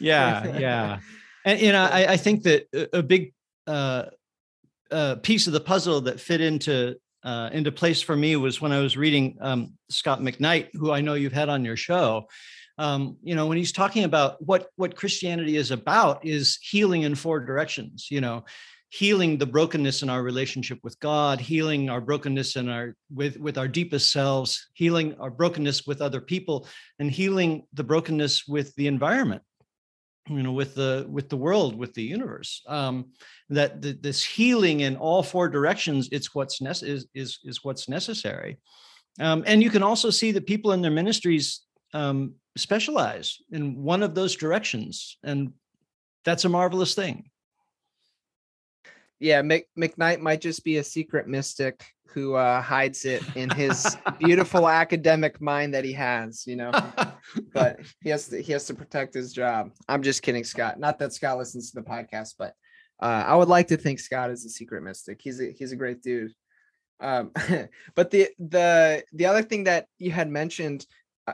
[0.00, 0.98] yeah yeah
[1.44, 3.32] and you know I, I think that a a big
[3.66, 4.04] uh,
[4.90, 8.72] uh, piece of the puzzle that fit into uh, into place for me was when
[8.72, 12.28] I was reading um, Scot McKnight, who I know you've had on your show.
[12.78, 17.14] Um, you know, when he's talking about what what Christianity is about is healing in
[17.14, 18.08] four directions.
[18.10, 18.44] You know,
[18.90, 23.58] healing the brokenness in our relationship with God, healing our brokenness in our with with
[23.58, 26.66] our deepest selves, healing our brokenness with other people,
[26.98, 29.42] and healing the brokenness with the environment
[30.28, 33.06] you know with the with the world with the universe um
[33.48, 37.88] that th- this healing in all four directions it's what's nece- is, is is what's
[37.88, 38.58] necessary
[39.20, 41.62] um and you can also see that people in their ministries
[41.94, 45.52] um specialize in one of those directions and
[46.24, 47.30] that's a marvelous thing
[49.20, 53.96] yeah, Mc, McKnight might just be a secret mystic who uh, hides it in his
[54.18, 56.70] beautiful academic mind that he has, you know.
[57.52, 59.72] But he has to he has to protect his job.
[59.88, 60.78] I'm just kidding, Scot.
[60.78, 62.54] Not that Scot listens to the podcast, but
[63.00, 65.20] uh, I would like to think Scot is a secret mystic.
[65.22, 66.32] He's a he's a great dude.
[67.00, 67.32] Um,
[67.94, 70.86] but the the the other thing that you had mentioned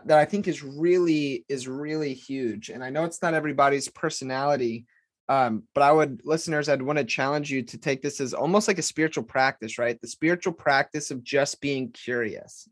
[0.04, 4.86] that I think is really is really huge, and I know it's not everybody's personality,
[5.28, 8.68] um, but I would listeners, I'd want to challenge you to take this as almost
[8.68, 10.00] like a spiritual practice, right?
[10.00, 12.68] The spiritual practice of just being curious.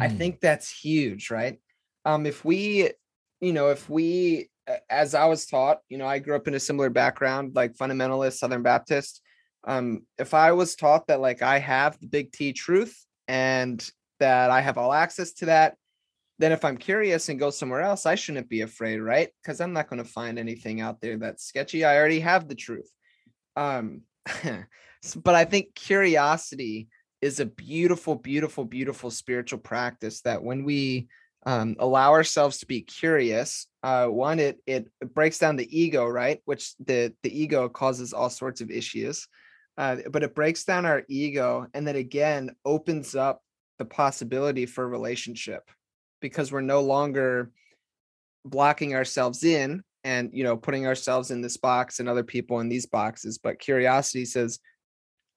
[0.00, 0.18] I Mm.
[0.18, 1.60] think that's huge, right?
[2.04, 2.90] Um, if we,
[3.40, 4.48] you know, if we,
[4.88, 8.38] as I was taught, you know, I grew up in a similar background, like fundamentalist
[8.38, 9.20] Southern Baptist.
[9.66, 12.96] Um, if I was taught that like I have the big T truth
[13.28, 13.86] and
[14.20, 15.76] that I have all access to that,
[16.38, 19.28] then if I'm curious and go somewhere else, I shouldn't be afraid, right?
[19.42, 21.84] Because I'm not going to find anything out there that's sketchy.
[21.84, 22.90] I already have the truth.
[23.56, 24.02] Um,
[25.16, 26.88] but I think curiosity
[27.20, 31.08] is a beautiful, beautiful, beautiful spiritual practice that when we
[31.46, 36.40] um, allow ourselves to be curious, uh, one, it it breaks down the ego, right?
[36.46, 39.28] Which the the ego causes all sorts of issues,
[39.76, 43.42] uh, but it breaks down our ego, and then again opens up
[43.78, 45.70] the possibility for relationship
[46.20, 47.50] because we're no longer
[48.44, 52.68] blocking ourselves in and you know putting ourselves in this box and other people in
[52.68, 54.58] these boxes but curiosity says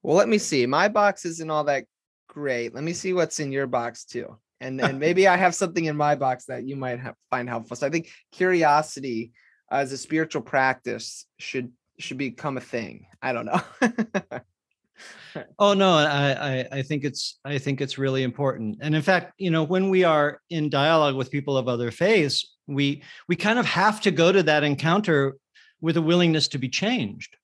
[0.04, 1.86] well let me see my box isn't all that
[2.28, 4.38] great let me see what's in your box too.
[4.60, 7.78] And and maybe i have something in my box that you might have, find helpful.
[7.78, 9.32] So i think curiosity
[9.72, 13.08] as a spiritual practice should should become a thing.
[13.22, 13.62] I don't know
[15.60, 18.80] Oh no, I, I I think it's I think it's really important.
[18.82, 22.56] And in fact, you know, when we are in dialogue with people of other faiths,
[22.66, 25.36] we we kind of have to go to that encounter
[25.80, 27.38] with a willingness to be changed.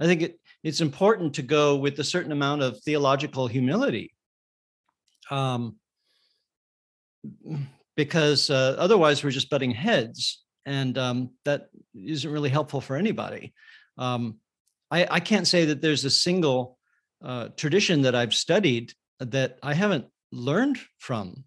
[0.00, 4.12] I think it it's important to go with a certain amount of theological humility.
[5.30, 5.76] Um,
[7.96, 13.52] because uh, otherwise we're just butting heads and um, that isn't really helpful for anybody.
[13.98, 14.36] Um,
[14.90, 16.78] I, I can't say that there's a single
[17.22, 21.44] uh, tradition that I've studied that I haven't learned from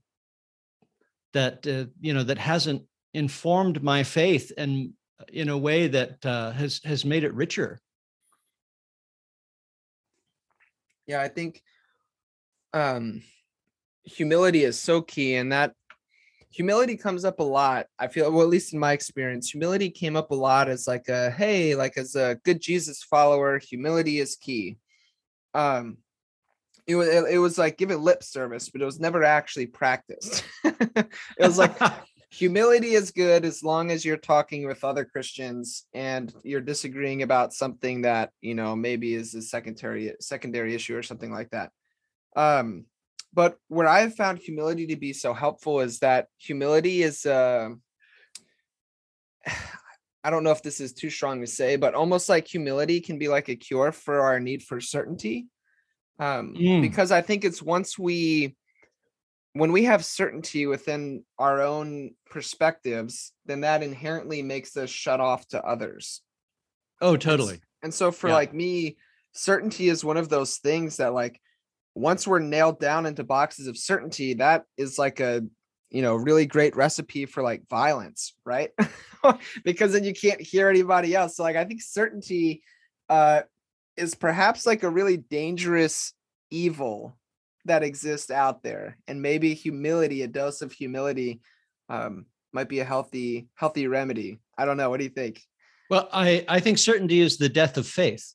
[1.34, 4.94] that uh, you know that hasn't informed my faith and
[5.32, 7.80] in a way that uh, has has made it richer.
[11.08, 11.62] yeah i think
[12.74, 13.22] um
[14.04, 15.74] humility is so key and that
[16.54, 20.16] humility comes up a lot i feel well at least in my experience humility came
[20.16, 24.36] up a lot as like a hey like as a good jesus follower humility is
[24.36, 24.78] key
[25.54, 25.98] um
[26.86, 30.44] it was it was like give it lip service but it was never actually practiced
[30.64, 31.08] it
[31.40, 31.76] was like
[32.34, 37.54] humility is good as long as you're talking with other Christians and you're disagreeing about
[37.54, 41.72] something that you know maybe is a secondary secondary issue or something like that.
[42.36, 42.86] Um,
[43.34, 47.70] but where I've found humility to be so helpful is that humility is uh,
[50.24, 53.18] I don't know if this is too strong to say, but almost like humility can
[53.20, 55.48] be like a cure for our need for certainty.
[56.20, 56.82] Um, Mm.
[56.82, 58.56] because I think it's once we
[59.54, 65.48] when we have certainty within our own perspectives, then that inherently makes us shut off
[65.50, 66.22] to others.
[67.02, 67.62] Oh, totally.
[67.84, 68.36] And so for Yeah.
[68.36, 68.98] like me,
[69.34, 71.40] certainty is one of those things that like
[71.96, 75.42] once we're nailed down into boxes of certainty, that is like a
[75.90, 78.72] you know really great recipe for like violence, right?
[79.64, 81.38] because then you can't hear anybody else.
[81.38, 82.64] So like I think certainty
[83.10, 83.42] uh
[83.96, 86.14] is perhaps like a really dangerous
[86.50, 87.18] evil
[87.66, 91.42] that exists out there and maybe humility a dose of humility
[91.90, 95.42] um might be a healthy healthy remedy i don't know what do you think
[95.90, 98.34] Well, I I think certainty is the death of faith.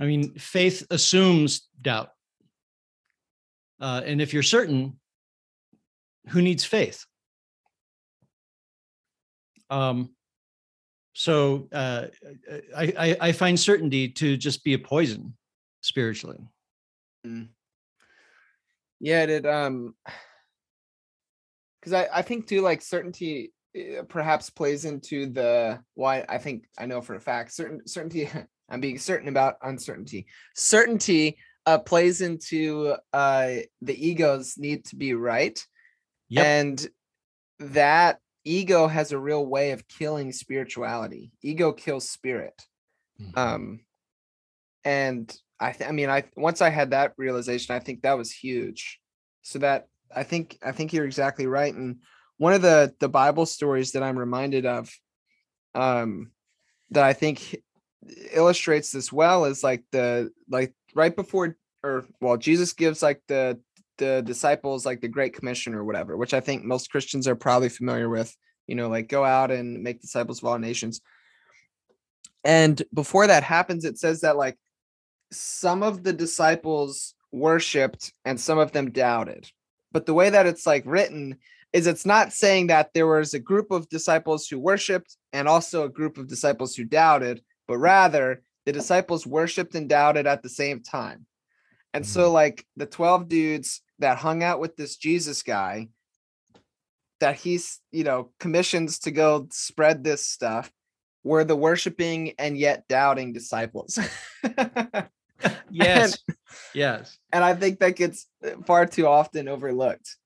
[0.00, 2.10] I mean, faith assumes doubt.
[3.80, 4.98] Uh, and if you're certain,
[6.28, 7.04] who needs faith?
[9.70, 10.10] Um,
[11.12, 12.06] so uh,
[12.76, 15.34] I, I, I find certainty to just be a poison
[15.80, 16.38] spiritually.
[17.26, 17.48] Mm.
[19.00, 19.94] Yeah, it um
[21.80, 26.68] because I, I think too like certainty eh, perhaps plays into the why I think
[26.78, 28.28] I know for a fact certain certainty
[28.68, 30.26] I'm being certain about uncertainty.
[30.54, 35.64] Certainty uh plays into uh the ego's need to be right.
[36.28, 36.44] Yep.
[36.44, 36.88] And
[37.60, 41.32] that ego has a real way of killing spirituality.
[41.42, 42.62] Ego kills spirit.
[43.20, 43.36] Mhm.
[43.36, 43.80] Um
[44.84, 48.30] and I th- I mean I once I had that realization, I think that was
[48.30, 49.00] huge.
[49.42, 51.74] So that I think I think you're exactly right.
[51.74, 51.96] And
[52.38, 54.90] one of the the Bible stories that I'm reminded of
[55.74, 56.30] um
[56.90, 57.56] that I think
[58.32, 63.58] illustrates this well is like the like right before or well Jesus gives like the
[63.98, 67.68] the disciples like the great commission or whatever which i think most christians are probably
[67.68, 68.32] familiar with
[68.68, 71.00] you know like go out and make disciples of all nations.
[72.44, 74.56] And before that happens it says that like
[75.32, 79.50] some of the disciples worshiped and some of them doubted.
[79.92, 81.38] But the way that it's like written
[81.72, 85.84] is it's not saying that there was a group of disciples who worshiped and also
[85.84, 90.48] a group of disciples who doubted but rather the disciples worshiped and doubted at the
[90.48, 91.26] same time
[91.94, 95.88] and so like the 12 dudes that hung out with this Jesus guy
[97.20, 100.70] that he's, you know, commissions to go spread this stuff
[101.24, 103.98] were the worshiping and yet doubting disciples.
[105.70, 106.18] Yes.
[106.74, 107.16] yes.
[107.32, 110.16] and I think that gets uh, far too often overlooked.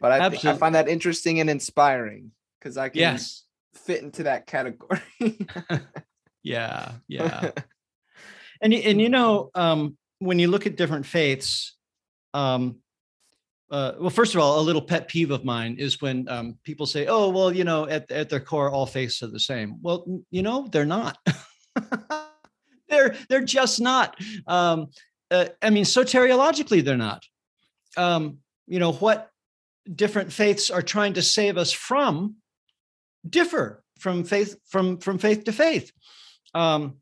[0.00, 3.42] But I, think, I find that interesting and inspiring because I can Yes.
[3.74, 5.00] fit into that category.
[6.48, 6.92] Yeah.
[7.08, 7.50] Yeah.
[8.60, 11.76] and and you know um, when you look at different faiths
[12.34, 12.76] um,
[13.70, 16.86] uh, well first of all a little pet peeve of mine is when um, people
[16.86, 20.04] say oh well you know at, at their core all faiths are the same well
[20.30, 21.18] you know they're not
[22.88, 24.88] they're they're just not um,
[25.30, 27.22] uh, i mean soteriologically they're not
[27.96, 29.30] um, you know what
[29.94, 32.36] different faiths are trying to save us from
[33.28, 35.92] differ from faith from from faith to faith
[36.54, 36.96] um,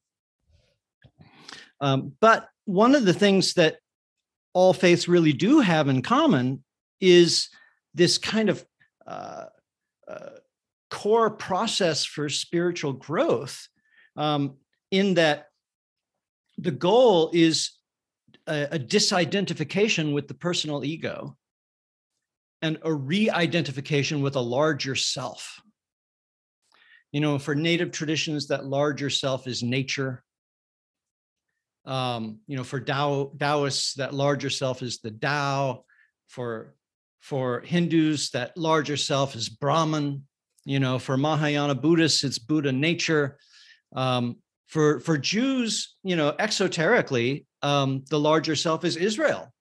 [1.81, 3.77] um, but one of the things that
[4.53, 6.65] all faiths really do have in common
[7.01, 7.49] is
[7.95, 8.65] this kind of
[9.07, 9.45] uh,
[10.09, 10.31] uh,
[10.91, 13.69] core process for spiritual growth,
[14.17, 14.55] um,
[14.91, 15.47] in that
[16.59, 17.73] the goal is
[18.47, 21.37] a, a disidentification with the personal ego
[22.63, 25.61] and a re identification with a larger self.
[27.13, 30.25] You know, for native traditions, that larger self is nature
[31.87, 35.85] um, you know, for Tao Taoists, that larger self is the Tao.
[36.29, 36.75] For
[37.21, 40.25] for Hindus, that larger self is Brahman.
[40.65, 43.39] You know, for Mahayana Buddhists, it's Buddha nature.
[43.95, 44.37] Um,
[44.67, 49.53] for for Jews, you know, exoterically, um, the larger self is Israel.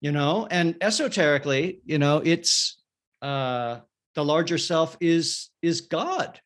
[0.00, 2.80] You know, and esoterically, you know, it's
[3.20, 3.80] uh,
[4.18, 6.40] the larger self is is God.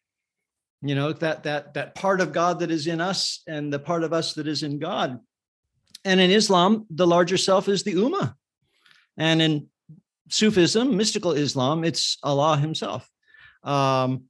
[0.83, 4.05] You know that that that part of god that is in us and the part
[4.05, 5.19] of us that is in god.
[6.05, 8.35] And in islam the larger self is the ummah.
[9.17, 9.69] And in
[10.29, 13.09] sufism mystical islam it's allah himself.
[13.63, 14.25] Um,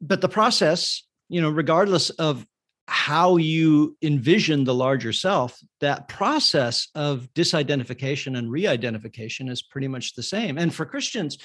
[0.00, 2.46] but the process you know regardless of
[2.88, 10.14] how you envision the larger self that process of disidentification and re-identification is pretty much
[10.14, 11.38] the same and for christians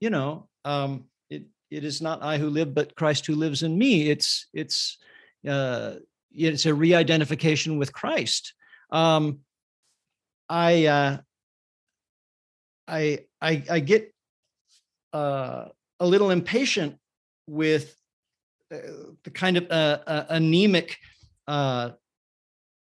[0.00, 3.76] you know um, it it is not I who live, but Christ who lives in
[3.76, 4.08] me.
[4.10, 4.98] It's it's
[5.48, 5.94] uh,
[6.32, 8.54] it's a re-identification with Christ.
[8.90, 9.40] Um,
[10.48, 11.18] I, uh,
[12.86, 14.14] I I I get
[15.12, 15.66] uh,
[15.98, 16.96] a little impatient
[17.46, 17.94] with
[18.70, 20.96] the kind of uh, uh, anemic
[21.46, 21.90] uh,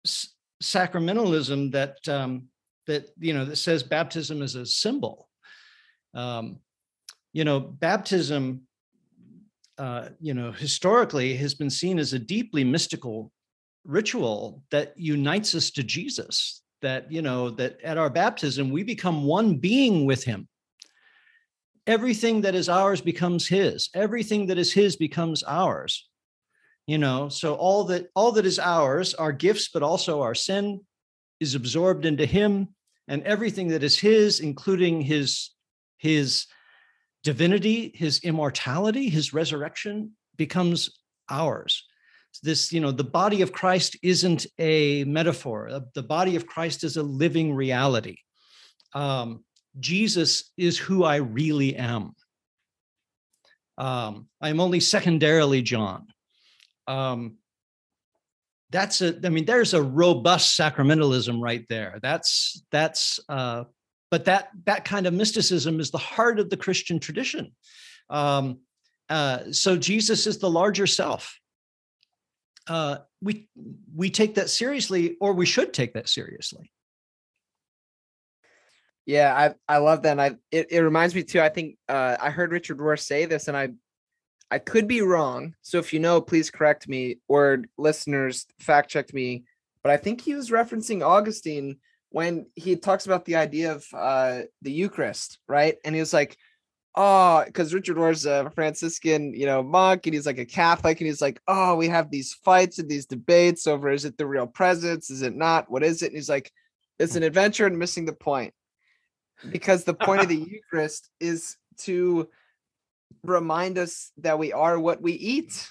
[0.06, 2.48] s- sacramentalism that um,
[2.88, 5.30] that you know that says baptism is a symbol.
[6.14, 6.60] Um,
[7.34, 8.62] you know, baptism,
[9.78, 13.32] uh, you know, historically has been seen as a deeply mystical
[13.86, 16.64] ritual that unites us to Jesus.
[16.82, 20.48] That, you know, that at our baptism, we become one being with him.
[21.88, 23.90] Everything that is ours becomes his.
[23.94, 26.08] Everything that is his becomes ours.
[26.86, 30.82] You know, so all that all that is ours, our gifts, but also our sin,
[31.40, 32.70] is absorbed into him,
[33.08, 35.52] and everything that is his, including his
[35.98, 36.46] his
[37.24, 41.84] divinity, his immortality, his resurrection becomes ours.
[42.44, 46.96] this you know the body of christ isn't a metaphor the body of christ is
[46.98, 48.18] a living reality
[48.94, 49.44] um,
[49.80, 52.14] jesus is who i really am.
[53.78, 56.08] Um, i'm only secondarily john.
[56.88, 57.38] Um,
[58.70, 62.00] that's a i mean there's a robust sacramentalism right there.
[62.02, 63.66] That's that's uh,
[64.12, 67.52] but that that kind of mysticism is the heart of the christian tradition.
[68.10, 68.60] Um,
[69.10, 71.40] uh, so jesus is the larger self.
[72.68, 73.48] Uh, we
[73.96, 76.70] we take that seriously, or we should take that seriously.
[79.08, 80.12] Yeah, I I love that.
[80.12, 81.40] And I it, it reminds me too.
[81.42, 83.70] I think uh, I heard Richard Rohr say this, and I
[84.52, 85.56] I could be wrong.
[85.62, 89.46] So if you know, please correct me, or listeners fact check me.
[89.82, 91.78] But I think he was referencing Augustine
[92.10, 95.78] when he talks about the idea of uh, the Eucharist, right?
[95.86, 96.38] And he was like,
[96.96, 101.08] oh, because Richard Rohr's a Franciscan, you know, monk, and he's like a Catholic, and
[101.08, 104.48] he's like, oh, we have these fights and these debates over is it the real
[104.48, 105.10] presence?
[105.10, 105.72] Is it not?
[105.72, 106.08] What is it?
[106.08, 106.52] And he's like,
[107.00, 108.54] it's an adventure and missing the point.
[109.52, 112.28] Because the point of the Eucharist is to
[113.24, 115.68] remind us that we are what we eat.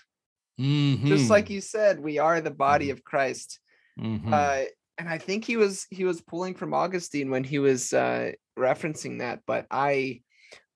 [0.60, 1.06] Mm-hmm.
[1.06, 2.92] Just like you said, we are the body mm-hmm.
[2.92, 3.60] of Christ.
[3.98, 4.32] Mm-hmm.
[4.32, 4.62] Uh,
[4.98, 9.18] and I think he was he was pulling from Augustine when he was uh, referencing
[9.18, 10.22] that, but I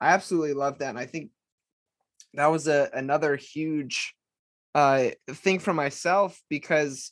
[0.00, 0.90] I absolutely love that.
[0.90, 1.30] And I think
[2.34, 4.14] that was a another huge
[4.74, 7.10] uh thing for myself because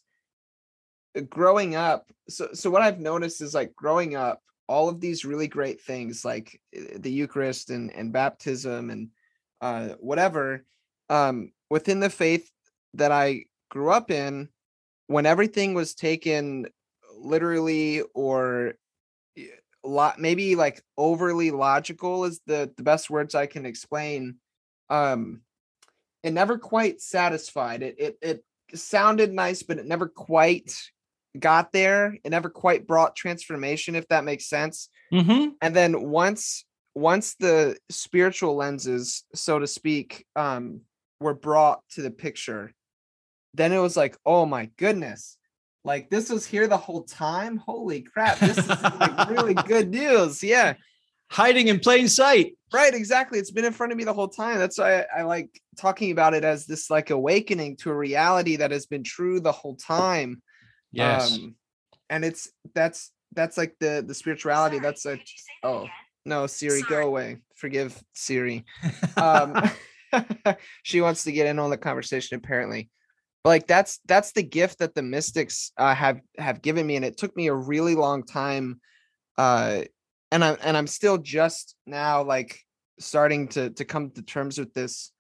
[1.29, 5.49] growing up so so what I've noticed is like growing up all of these really
[5.49, 9.09] great things like eh, the Eucharist and and baptism and
[9.61, 10.65] uh whatever
[11.09, 12.51] um within the faith
[12.95, 14.49] that I grew up in
[15.07, 16.67] when everything was taken
[17.17, 18.75] literally or
[19.85, 24.37] lot maybe like overly logical is the the best words I can explain.
[24.91, 25.43] Um
[26.23, 27.83] it never quite satisfied.
[27.83, 28.45] It it it
[28.75, 30.75] sounded nice, but it never quite
[31.41, 32.17] got there.
[32.25, 34.89] It never quite brought transformation, if that makes sense.
[35.13, 35.51] Mm-hmm.
[35.61, 36.65] And then once
[36.95, 40.81] once the spiritual lenses, so to speak, um,
[41.21, 42.73] were brought to the picture,
[43.55, 45.39] then it was like, oh my goodness,
[45.85, 47.57] like this was here the whole time.
[47.57, 48.39] Holy crap!
[48.39, 50.43] This is like really good news.
[50.43, 50.75] Yeah,
[51.31, 52.57] hiding in plain sight.
[52.73, 53.39] Right, exactly.
[53.39, 54.59] It's been in front of me the whole time.
[54.59, 58.57] That's why I, I like talking about it as this like awakening to a reality
[58.57, 60.43] that has been true the whole time.
[60.93, 61.37] Yes.
[61.37, 61.55] Um,
[62.11, 64.77] and it's that's that's like the the spirituality.
[64.77, 65.19] Sorry, that's a
[65.63, 65.87] oh
[66.25, 67.03] no, Siri, Sorry.
[67.03, 67.39] go away.
[67.57, 68.65] Forgive Siri.
[69.17, 69.61] Um,
[70.83, 72.89] she wants to get in on the conversation apparently
[73.43, 77.05] But like that's that's the gift that the mystics uh, have have given me and
[77.05, 78.81] it took me a really long time
[79.37, 79.83] uh
[80.31, 82.61] and I'm and i'm still just now like
[82.99, 85.13] starting to to come to terms with this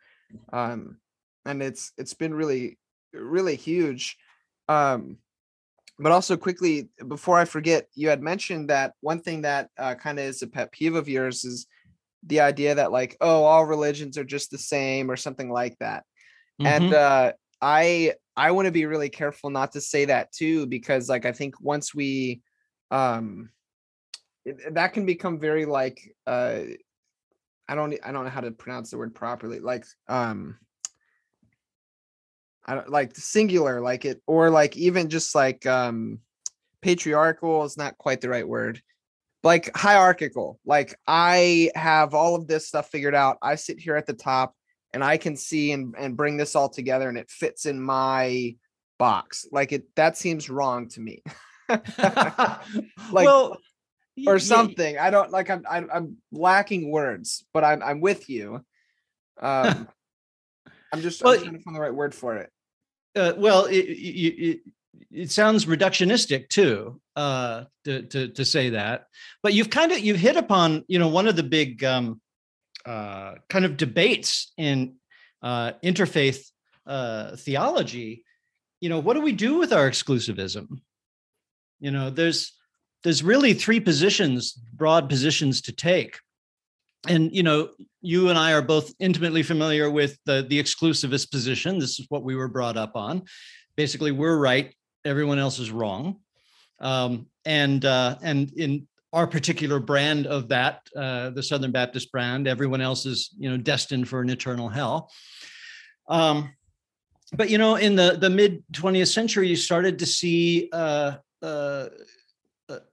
[0.53, 0.99] um
[1.45, 2.79] and it's it's been really
[3.13, 4.17] really huge
[4.69, 5.19] um
[5.99, 10.19] but also quickly before i forget you had mentioned that one thing that uh, kind
[10.19, 11.67] of is a pet peeve of yours is
[12.27, 16.05] the idea that like oh all religions are just the same or something like that
[16.61, 16.67] mm-hmm.
[16.67, 21.09] and uh I I want to be really careful not to say that too because
[21.09, 22.43] like I think once we
[22.91, 23.51] um
[24.45, 26.61] it, that can become very like uh
[27.69, 30.59] I don't I don't know how to pronounce the word properly like um
[32.69, 36.21] I don't like singular like it or like even just like um
[36.83, 38.81] patriarchal is not quite the right word
[39.43, 44.07] like hierarchical like I have all of this stuff figured out I sit here at
[44.07, 44.55] the top
[44.93, 48.57] and I can see and, and bring this all together and it fits in my
[48.99, 49.47] box.
[49.51, 51.23] Like it that seems wrong to me.
[51.69, 52.59] like
[53.13, 53.59] well,
[54.27, 54.95] or something.
[54.95, 55.05] Yeah.
[55.05, 58.65] I don't like I'm I'm lacking words, but I'm I'm with you.
[59.41, 59.89] Um
[60.93, 62.51] I'm just well, I'm trying to find the right word for it.
[63.17, 64.61] Uh, well, it, it,
[65.11, 69.07] it sounds reductionistic too uh, to, to to say that,
[69.43, 72.21] but you've kind of you've hit upon you know one of the big um,
[72.87, 74.95] uh, kind of debates in
[75.43, 76.51] uh, interfaith
[76.87, 78.25] uh, theology,
[78.81, 80.81] you know, what do we do with our exclusivism?
[81.81, 82.53] You know, there's
[83.05, 86.19] there's really three positions, broad positions to take.
[87.07, 87.71] And you know,
[88.01, 91.79] you and I are both intimately familiar with the the exclusivist position.
[91.79, 93.23] This is what we were brought up on.
[93.77, 94.75] Basically, we're right,
[95.05, 96.17] everyone else is wrong.
[96.81, 102.47] Um, and uh, and in our particular brand of that, uh, the Southern Baptist brand.
[102.47, 105.11] Everyone else is, you know, destined for an eternal hell.
[106.09, 106.53] Um,
[107.33, 111.89] but you know, in the the mid 20th century, you started to see uh, uh,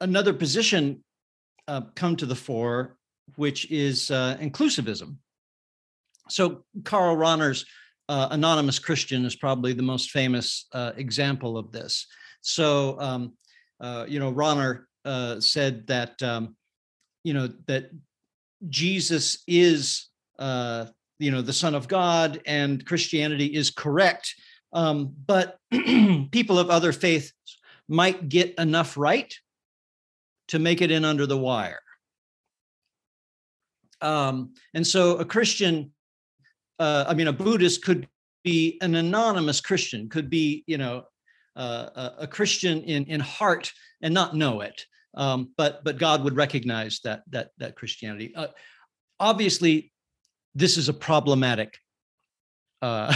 [0.02, 1.04] another position
[1.68, 2.98] uh, come to the fore,
[3.36, 5.18] which is uh, inclusivism.
[6.30, 7.66] So Karl Rahner's
[8.08, 12.08] uh, Anonymous Christian is probably the most famous uh, example of this.
[12.42, 13.34] So, um,
[13.80, 16.56] uh, you know, Rahner uh, said that, um,
[17.24, 17.90] you know, that
[18.70, 20.08] Jesus is,
[20.40, 20.86] uh,
[21.20, 24.36] you know, the Son of God and Christianity is correct.
[24.74, 27.34] Um, but people of other faiths
[27.88, 29.34] might get enough right
[30.50, 31.80] to make it in under the wire.
[34.06, 35.92] Um, and so a Christian
[36.80, 38.08] uh, I mean, a Buddhist could
[38.44, 41.04] be an anonymous Christian, could be, you know,
[41.56, 44.86] uh, a, Christian in in heart and not know it.
[45.16, 48.34] Um, but but God would recognize that that that Christianity.
[48.36, 48.48] Uh,
[49.20, 49.94] obviously,
[50.54, 51.78] this is a problematic
[52.82, 53.16] uh,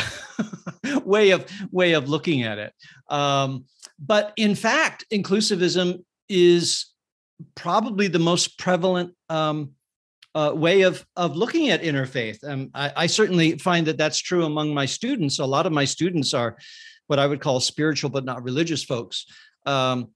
[1.03, 2.73] way of way of looking at it.
[3.09, 3.65] Um,
[3.99, 6.85] but in fact, inclusivism is
[7.55, 9.71] probably the most prevalent um,
[10.36, 12.38] uh, way of of looking at interfaith.
[12.43, 15.39] Um, I, I certainly find that that's true among my students.
[15.39, 16.57] A lot of my students are
[17.07, 19.25] what I would call spiritual but not religious folks.
[19.65, 20.09] Um,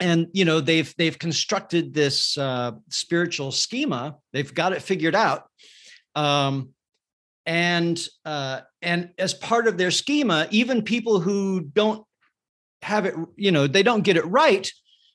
[0.00, 4.16] and you know they've they've constructed this uh, spiritual schema.
[4.32, 5.46] They've got it figured out,
[6.14, 6.70] um,
[7.46, 12.04] and uh, and as part of their schema, even people who don't
[12.82, 14.70] have it, you know, they don't get it right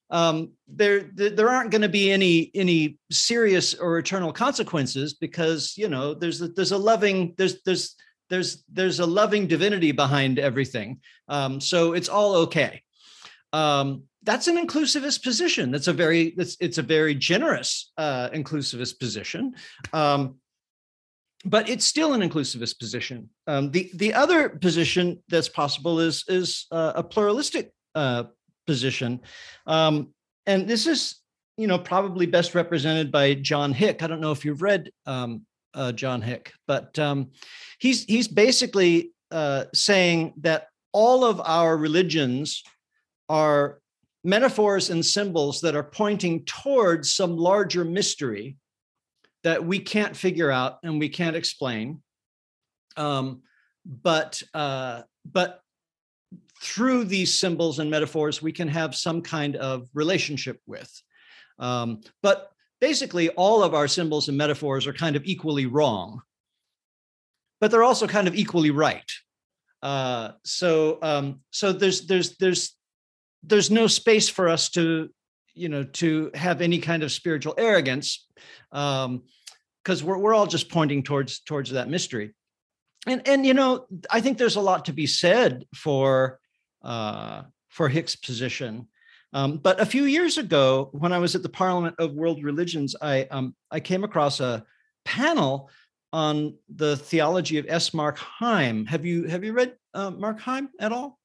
[0.10, 5.90] um, there there aren't going to be any any serious or eternal consequences because you
[5.90, 7.96] know there's a, there's a loving there's there's
[8.30, 11.00] there's there's a loving divinity behind everything.
[11.28, 12.82] Um, so it's all okay.
[13.54, 15.72] Um, that's an inclusivist position.
[15.72, 19.56] That's a very it's it's a very generous uh, inclusivist position.
[19.94, 20.36] Um,
[21.46, 23.30] but it's still an inclusivist position.
[23.46, 28.26] Um, the the other position that's possible is is uh, a pluralistic uh,
[28.68, 29.22] position.
[29.66, 30.10] Um,
[30.46, 31.16] and this is,
[31.58, 34.04] you know, probably best represented by John Hick.
[34.04, 37.32] I don't know if you've read um, uh, John Hick, but um,
[37.80, 42.64] he's he's basically uh, saying that all of our religions
[43.30, 43.80] are
[44.24, 48.58] metaphors and symbols that are pointing towards some larger mystery
[49.44, 52.02] that we can't figure out and we can't explain.
[52.96, 53.42] Um,
[53.86, 55.62] but uh, but
[56.62, 60.92] through these symbols and metaphors, we can have some kind of relationship with.
[61.60, 66.22] Um, but basically, all of our symbols and metaphors are kind of equally wrong,
[67.60, 69.12] but they're also kind of equally right.
[69.82, 72.76] Uh, so, um, so there's there's there's
[73.44, 75.10] there's no space for us to
[75.54, 78.28] you know to have any kind of spiritual arrogance
[78.72, 79.24] because um,
[80.04, 82.34] we're we're all just pointing towards towards that mystery.
[83.06, 86.40] And and you know I think there's a lot to be said for
[86.84, 88.88] uh, for Hick's position.
[89.34, 92.96] Um, but a few years ago, when I was at the Parliament of World Religions,
[93.02, 94.64] I um, I came across a
[95.06, 95.70] panel
[96.14, 97.94] on the theology of S.
[97.94, 98.86] Mark Heim.
[98.86, 101.20] Have you have you read uh, Mark Heim at all?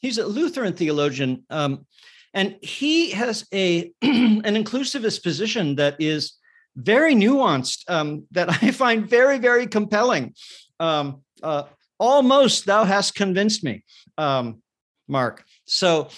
[0.00, 1.86] He's a Lutheran theologian, um,
[2.32, 6.34] and he has a an inclusivist position that is
[6.76, 7.90] very nuanced.
[7.90, 10.34] Um, that I find very very compelling.
[10.78, 11.64] Um, uh,
[11.98, 13.84] almost thou hast convinced me.
[14.16, 14.62] Um,
[15.08, 15.44] Mark.
[15.64, 16.08] So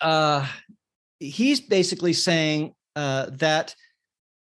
[0.00, 0.46] uh,
[1.18, 3.74] he's basically saying uh, that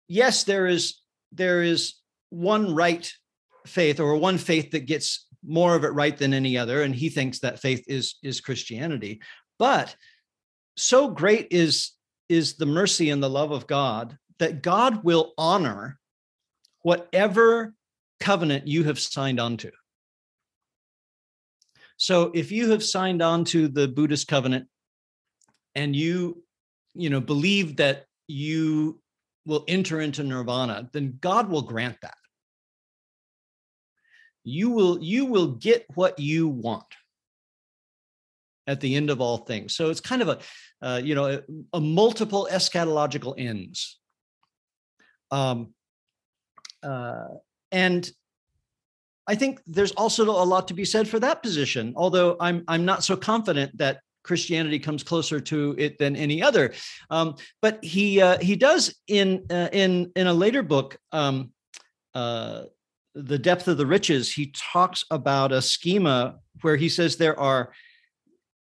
[0.09, 1.01] yes, there is
[1.33, 1.95] there is
[2.31, 3.13] one right
[3.67, 7.09] faith or one faith that gets more of it right than any other, and he
[7.09, 9.21] thinks that faith is is Christianity.
[9.59, 9.95] But
[10.77, 11.93] so great is
[12.29, 15.99] is the mercy and the love of God that God will honor
[16.83, 17.75] whatever
[18.21, 19.71] covenant you have signed on to.
[21.97, 24.69] So if you have signed on to the Buddhist covenant
[25.75, 26.43] and you,
[26.95, 29.01] you know, believe that you
[29.47, 32.17] will enter into nirvana, then God will grant that.
[34.45, 36.85] You will you will get what you want
[38.67, 39.75] at the end of all things.
[39.75, 40.39] So it's kind of a
[40.83, 41.41] uh, you know a,
[41.73, 43.99] a, multiple eschatological ends.
[45.31, 45.75] Um,
[46.83, 47.27] uh,
[47.73, 48.09] and
[49.27, 52.85] I think there's also a lot to be said for that position, although I'm I'm
[52.85, 56.75] not so confident that Christianity comes closer to it than any other.
[57.11, 61.53] Um, but he uh, he does in uh, in in a later book, um,
[62.15, 62.65] uh,
[63.15, 64.33] the depth of the riches.
[64.33, 67.73] He talks about a schema where he says there are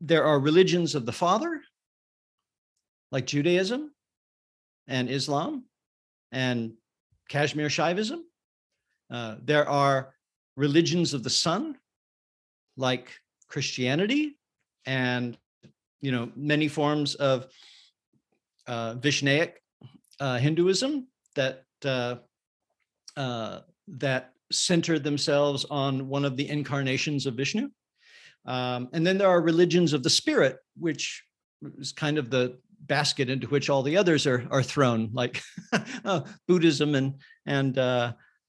[0.02, 1.62] there are religions of the Father,
[3.12, 3.92] like Judaism
[4.88, 5.66] and Islam
[6.32, 6.74] and
[7.30, 8.20] Kashmir Shaivism.
[9.10, 10.14] Uh, there are
[10.56, 11.78] religions of the son,
[12.78, 13.10] like
[13.48, 14.38] Christianity
[14.86, 15.38] and
[16.02, 17.48] you know many forms of
[18.68, 19.54] uh, Vishnaic
[20.20, 22.16] uh, Hinduism that uh,
[23.18, 27.70] uh, that center themselves on one of the incarnations of Vishnu.
[28.46, 31.24] Um, and then there are religions of the spirit, which
[31.80, 35.42] is kind of the basket into which all the others are are thrown, like
[36.06, 37.78] uh, Buddhism and and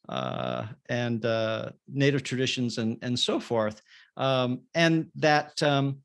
[0.08, 3.82] uh, and uh, native traditions and and so forth.
[4.16, 5.98] Um, and that um,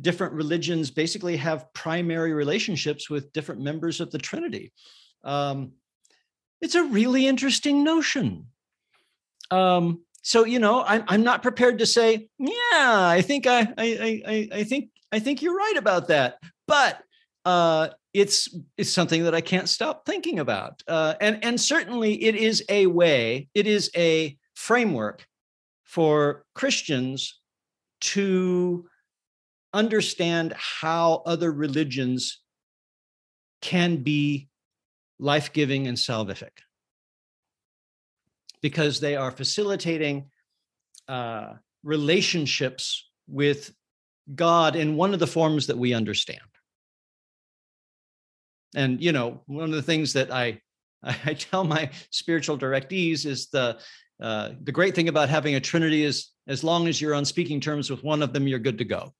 [0.00, 4.72] different religions basically have primary relationships with different members of the Trinity.
[5.24, 5.72] Um,
[6.60, 8.46] it's a really interesting notion.
[9.50, 14.22] Um, so you know, I'm I'm not prepared to say, yeah, I think I I
[14.26, 17.02] I I think I think you're right about that, but
[17.44, 22.34] uh, it's it's something that I can't stop thinking about, uh, and and certainly it
[22.34, 25.26] is a way, it is a framework
[25.84, 27.40] for Christians
[28.00, 28.86] to
[29.72, 32.40] understand how other religions
[33.62, 34.48] can be
[35.18, 36.50] life giving and salvific
[38.60, 40.30] because they are facilitating
[41.08, 43.72] uh, relationships with
[44.34, 46.40] God in one of the forms that we understand.
[48.74, 50.60] And you know, one of the things that I
[51.02, 53.78] I tell my spiritual directees is the
[54.20, 57.60] uh, the great thing about having a trinity is as long as you're on speaking
[57.60, 59.12] terms with one of them, you're good to go.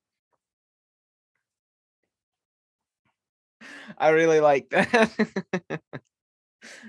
[3.99, 5.11] I really like that.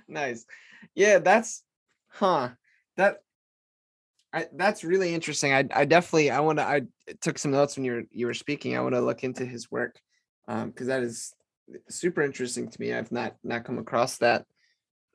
[0.08, 0.46] nice.
[0.96, 1.64] Yeah, that's
[2.10, 2.50] huh.
[2.98, 3.18] That
[4.32, 5.54] I that's really interesting.
[5.54, 6.82] I I definitely I want to I
[7.22, 8.76] took some notes when you were you were speaking.
[8.76, 10.00] I want to look into his work
[10.48, 11.34] um because that is
[11.90, 12.94] super interesting to me.
[12.94, 14.46] I've not not come across that.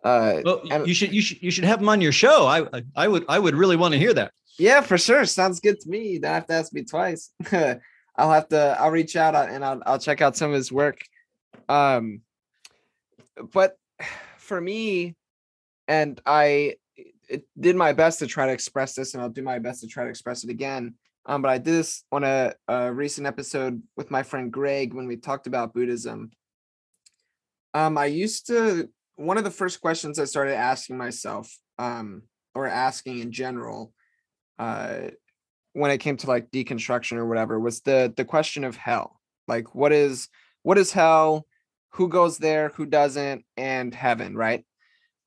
[0.05, 2.47] Uh well, and, you should you should you should have him on your show.
[2.47, 4.33] I I would I would really want to hear that.
[4.59, 5.25] Yeah, for sure.
[5.25, 6.09] Sounds good to me.
[6.09, 7.31] You don't have to ask me twice.
[7.53, 11.01] I'll have to I'll reach out and I'll I'll check out some of his work.
[11.69, 12.23] Um,
[13.53, 13.77] but
[14.39, 15.17] for me,
[15.87, 16.77] and I
[17.59, 20.05] did my best to try to express this, and I'll do my best to try
[20.05, 20.95] to express it again.
[21.27, 25.07] Um, but I did this on a, a recent episode with my friend Greg when
[25.07, 26.31] we talked about Buddhism.
[27.79, 32.23] Um, I used to one of the first questions I started asking myself, um,
[32.55, 33.93] or asking in general,
[34.59, 35.11] uh,
[35.73, 39.21] when it came to like deconstruction or whatever, was the the question of hell.
[39.47, 40.29] Like, what is
[40.63, 41.47] what is hell?
[41.91, 44.65] who goes there, who doesn't, and heaven, right?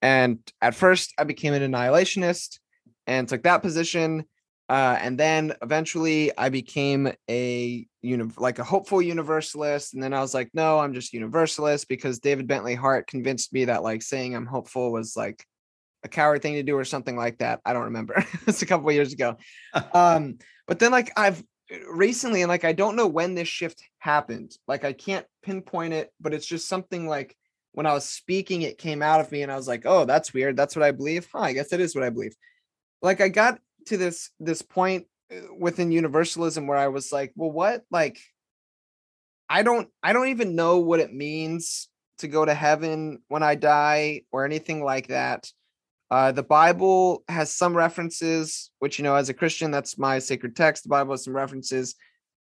[0.02, 2.60] And at first, I became an annihilationist
[3.08, 4.26] and took that position.
[4.72, 9.94] Uh, and then eventually, I became a uni- like a hopeful universalist.
[9.94, 13.66] And then I was like, no, I'm just universalist because David Bentley Hart convinced me
[13.66, 15.46] that like saying I'm hopeful was like
[16.04, 17.60] a coward thing to do or something like that.
[17.66, 18.26] I don't remember.
[18.48, 19.36] it's a couple of years ago.
[19.94, 21.44] um, but then like I've
[21.90, 26.12] recently and like i don't know when this shift happened like i can't pinpoint it
[26.20, 27.36] but it's just something like
[27.72, 30.34] when i was speaking it came out of me and i was like oh that's
[30.34, 32.36] weird that's what i believe huh i guess it is what i believe
[33.02, 37.52] like i got to this this point uh, within universalism where i was like well
[37.52, 38.20] what like
[39.50, 43.56] i don't i don't even know what it means to go to heaven when i
[43.56, 45.52] die or anything like that
[46.12, 50.58] uh, the Bible has some references, which, you know, as a Christian, that's my sacred
[50.58, 50.84] text.
[50.84, 51.96] The Bible has some references.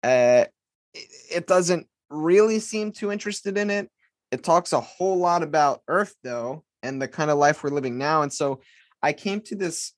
[0.01, 0.45] Uh,
[0.93, 3.89] it, it doesn't really seem too interested in it.
[4.31, 7.97] It talks a whole lot about Earth, though, and the kind of life we're living
[7.97, 8.21] now.
[8.21, 8.61] And so
[9.03, 9.91] I came to this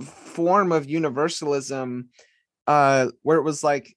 [0.00, 2.08] form of universalism
[2.66, 3.96] uh, where it was like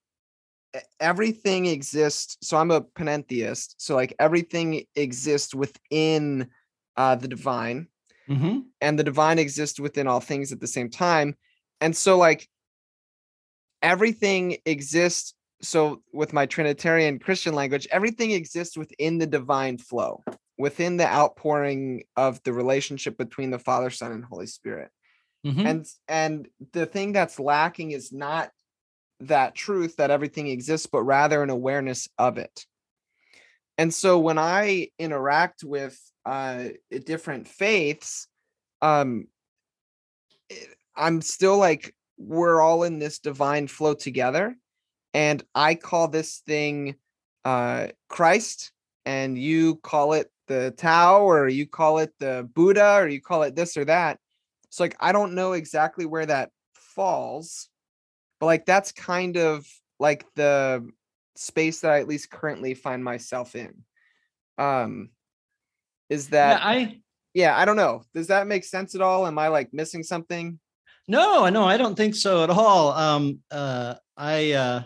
[0.99, 2.37] everything exists.
[2.41, 3.75] So I'm a panentheist.
[3.77, 6.47] So, like, everything exists within
[6.95, 7.87] uh, the divine
[8.29, 8.59] mm-hmm.
[8.79, 11.35] and the divine exists within all things at the same time
[11.79, 12.47] and so like
[13.81, 20.23] everything exists so with my trinitarian christian language everything exists within the divine flow
[20.57, 24.89] within the outpouring of the relationship between the father son and holy spirit
[25.45, 25.65] mm-hmm.
[25.65, 28.51] and and the thing that's lacking is not
[29.21, 32.65] that truth that everything exists but rather an awareness of it
[33.77, 36.65] and so when i interact with uh
[37.05, 38.27] different faiths
[38.81, 39.27] um
[40.49, 40.55] eh,
[40.95, 44.55] i'm still like we're all in this divine flow together
[45.13, 46.95] and i call this thing
[47.45, 48.71] uh christ
[49.05, 53.43] and you call it the tao or you call it the buddha or you call
[53.43, 54.19] it this or that
[54.71, 57.69] so like i don't know exactly where that falls
[58.39, 59.63] but like that's kind of
[59.99, 60.89] like the
[61.35, 63.83] space that i at least currently find myself in
[64.57, 65.09] um
[66.09, 67.01] is that yeah, I
[67.33, 68.03] yeah, I don't know.
[68.13, 69.25] Does that make sense at all?
[69.25, 70.59] Am I like missing something?
[71.07, 72.91] No, no, I don't think so at all.
[72.91, 74.83] Um, uh, I uh,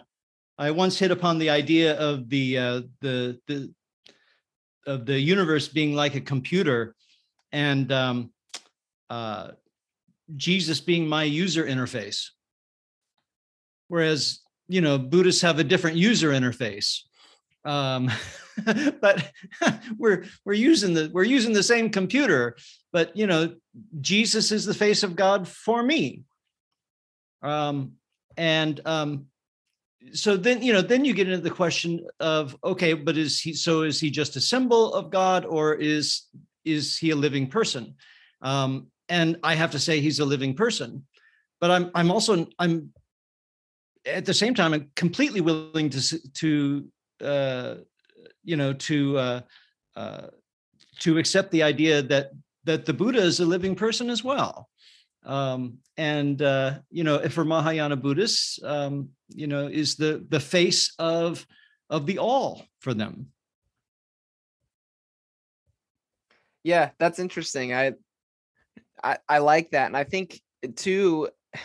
[0.58, 3.74] I once hit upon the idea of the uh, the the
[4.86, 6.96] of the universe being like a computer,
[7.52, 8.32] and um,
[9.10, 9.52] uh,
[10.36, 12.30] Jesus being my user interface.
[13.88, 17.02] Whereas, you know, Buddhists have a different user interface.
[17.64, 18.12] Um,
[19.02, 19.32] but
[19.98, 22.56] we're we're using the we're using the same computer,
[22.92, 23.56] but you know,
[24.02, 26.24] Jesus is the face of God for me.
[27.42, 27.94] Um,
[28.38, 29.28] and um,
[30.14, 33.54] so then you know then you get into the question of okay but is he
[33.54, 36.24] so is he just a symbol of god or is
[36.64, 37.96] is he a living person
[38.42, 41.06] um, and i have to say he's a living person
[41.60, 42.92] but i'm i'm also i'm
[44.06, 46.02] at the same time i'm completely willing to
[46.34, 46.88] to
[47.24, 47.76] uh,
[48.44, 49.42] you know to uh,
[49.96, 50.28] uh,
[51.00, 52.32] to accept the idea that
[52.64, 54.70] that the buddha is a living person as well
[55.26, 60.40] um, and uh, you know, if for Mahayana Buddhists, um, you know, is the the
[60.40, 61.46] face of
[61.90, 63.28] of the all for them.
[66.64, 67.74] Yeah, that's interesting.
[67.74, 67.94] I
[69.04, 70.42] I, I like that, and I think
[70.76, 71.30] too,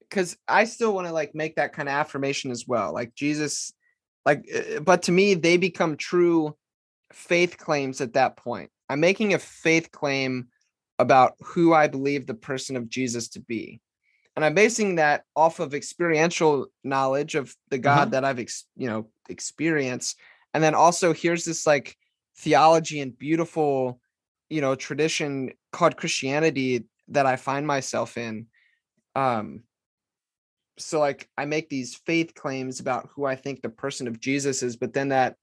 [0.00, 2.92] because I still want to like make that kind of affirmation as well.
[2.92, 3.72] Like Jesus,
[4.26, 6.56] like, uh, but to me, they become true
[7.12, 8.70] faith claims at that point.
[8.88, 10.48] I'm making a faith claim
[10.98, 13.80] about who I believe the person of Jesus to be.
[14.36, 18.04] And I'm basing that off of experiential knowledge of the God uh-huh.
[18.10, 20.18] that I've, ex- you know, experienced.
[20.54, 21.96] And then also here's this like
[22.36, 24.00] theology and beautiful,
[24.48, 28.46] you know, tradition called Christianity that I find myself in.
[29.14, 29.62] Um,
[30.78, 34.62] so like I make these faith claims about who I think the person of Jesus
[34.62, 35.36] is, but then that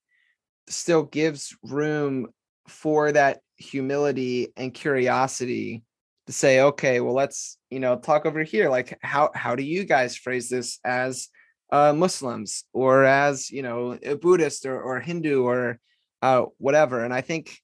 [0.67, 2.27] still gives room
[2.67, 5.83] for that humility and curiosity
[6.27, 9.83] to say okay well let's you know talk over here like how how do you
[9.83, 11.29] guys phrase this as
[11.71, 15.79] uh, muslims or as you know a buddhist or, or hindu or
[16.21, 17.57] uh, whatever and i think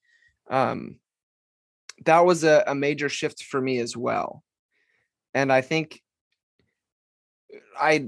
[0.50, 0.96] um,
[2.06, 4.44] that was a, a major shift for me as well
[5.34, 6.02] and i think
[7.80, 8.08] i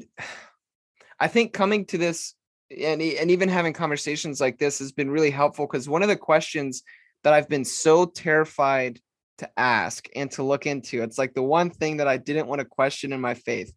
[1.20, 2.36] i think coming to this
[2.72, 6.18] and, and even having conversations like this has been really helpful because one of the
[6.18, 6.84] questions
[7.26, 9.00] that I've been so terrified
[9.40, 11.02] to ask and to look into.
[11.02, 13.74] It's like the one thing that I didn't want to question in my faith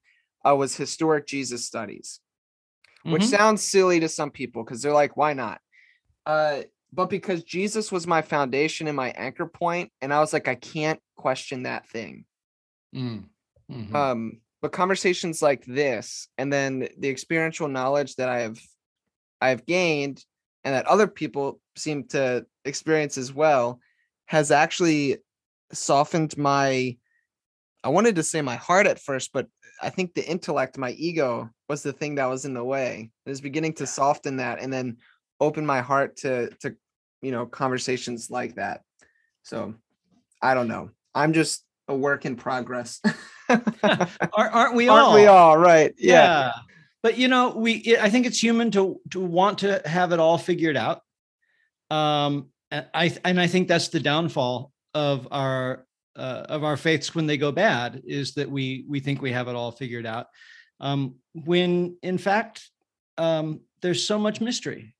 [0.47, 2.21] uh, was historic Jesus studies,
[3.01, 3.13] mm-hmm.
[3.13, 5.61] which sounds silly to some people because they're like, why not?
[6.27, 6.61] Uh,
[6.93, 10.55] but because Jesus was my foundation and my anchor point, and I was like, I
[10.55, 12.25] can't question that thing.
[12.95, 13.25] Mm.
[13.71, 13.95] Mm-hmm.
[13.95, 18.59] Um, but conversations like this, and then the experiential knowledge that I have,
[19.41, 20.25] I've gained,
[20.65, 23.81] and that other people seem to experience as well
[24.27, 25.19] has actually
[25.73, 26.97] softened my
[27.85, 29.47] I wanted to say my heart at first, but
[29.81, 33.11] I think the intellect, my ego was the thing that was in the way.
[33.25, 34.97] It was beginning to soften that and then
[35.41, 36.77] open my heart to to
[37.23, 38.83] you know conversations like that.
[39.43, 39.75] So
[40.43, 40.91] I don't know.
[41.15, 43.01] I'm just a work in progress.
[44.35, 45.11] aren't, we all?
[45.11, 45.57] Aren't we all?
[45.57, 45.95] Right.
[45.97, 46.13] Yeah.
[46.13, 46.53] yeah.
[47.03, 50.39] But you know, we I think it's human to to want to have it all
[50.39, 51.03] figured out.
[51.91, 55.87] Um, and I and I think that's the downfall of our
[56.17, 59.49] uh, of our faiths when they go bad is that we we think we have
[59.49, 60.27] it all figured out,
[60.81, 62.69] um, when in fact
[63.17, 64.95] um, there's so much mystery.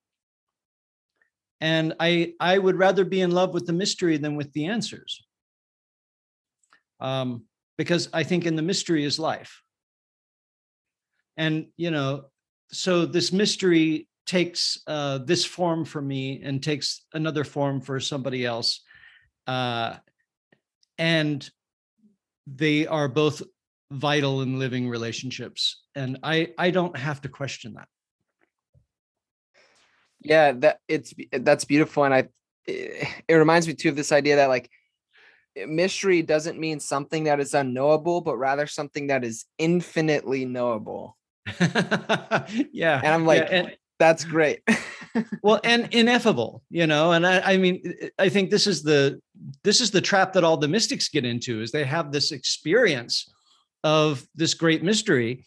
[1.61, 5.25] And I I would rather be in love with the mystery than with the answers,
[7.01, 7.45] um,
[7.77, 9.63] because I think in the mystery is life.
[11.37, 12.27] And you know,
[12.71, 18.45] so this mystery takes uh, this form for me and takes another form for somebody
[18.45, 18.83] else.
[19.47, 19.97] Uh,
[20.99, 21.49] and
[22.47, 23.43] they are both
[23.91, 25.83] vital in living relationships.
[25.95, 27.89] And I, I don't have to question that.
[30.21, 32.05] Yeah, that it's that's beautiful.
[32.05, 32.29] And I
[32.67, 34.71] it reminds me too of this idea that like
[35.67, 41.17] mystery doesn't mean something that is unknowable, but rather something that is infinitely knowable.
[42.73, 43.01] yeah.
[43.03, 44.61] And I'm like, yeah, and, that's great
[45.43, 47.83] well and ineffable you know and I, I mean
[48.19, 49.21] i think this is the
[49.65, 53.29] this is the trap that all the mystics get into is they have this experience
[53.85, 55.45] of this great mystery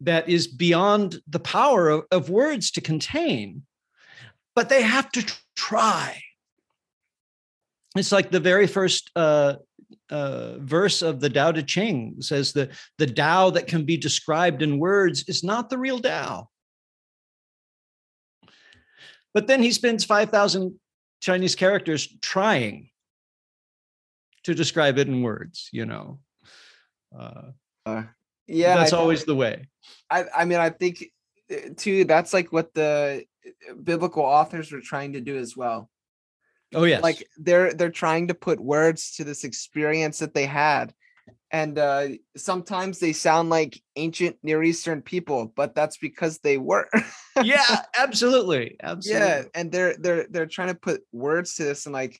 [0.00, 3.62] that is beyond the power of, of words to contain
[4.54, 5.24] but they have to
[5.56, 6.22] try
[7.96, 9.54] it's like the very first uh,
[10.10, 14.62] uh, verse of the Tao Te Ching says that the Tao that can be described
[14.62, 16.48] in words is not the real Tao.
[19.34, 20.78] But then he spends 5,000
[21.20, 22.90] Chinese characters trying
[24.44, 26.18] to describe it in words, you know.
[27.16, 27.52] Uh,
[27.86, 28.02] uh,
[28.46, 29.68] yeah, that's always the way.
[30.10, 31.04] I, I mean, I think
[31.76, 33.24] too, that's like what the
[33.70, 35.88] uh, biblical authors were trying to do as well.
[36.74, 40.92] Oh yeah Like they're they're trying to put words to this experience that they had.
[41.50, 46.88] and uh, sometimes they sound like ancient Near Eastern people, but that's because they were.
[47.42, 49.28] yeah, absolutely, absolutely.
[49.28, 52.18] Yeah, and they're they're they're trying to put words to this and like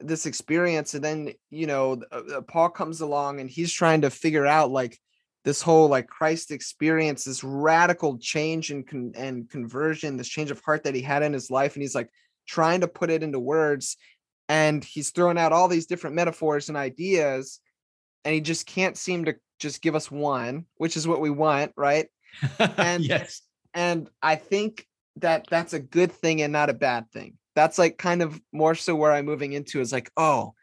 [0.00, 4.10] this experience, and then you know uh, uh, Paul comes along and he's trying to
[4.10, 4.96] figure out like
[5.44, 10.60] this whole like Christ experience, this radical change and con- and conversion, this change of
[10.60, 12.10] heart that he had in his life, and he's like
[12.46, 13.96] trying to put it into words,
[14.48, 17.60] and he's throwing out all these different metaphors and ideas
[18.24, 21.72] and he just can't seem to just give us one, which is what we want,
[21.76, 22.08] right?
[22.58, 23.40] And yes.
[23.74, 24.86] And I think
[25.16, 27.38] that that's a good thing and not a bad thing.
[27.54, 30.54] That's like kind of more so where I'm moving into is like, oh,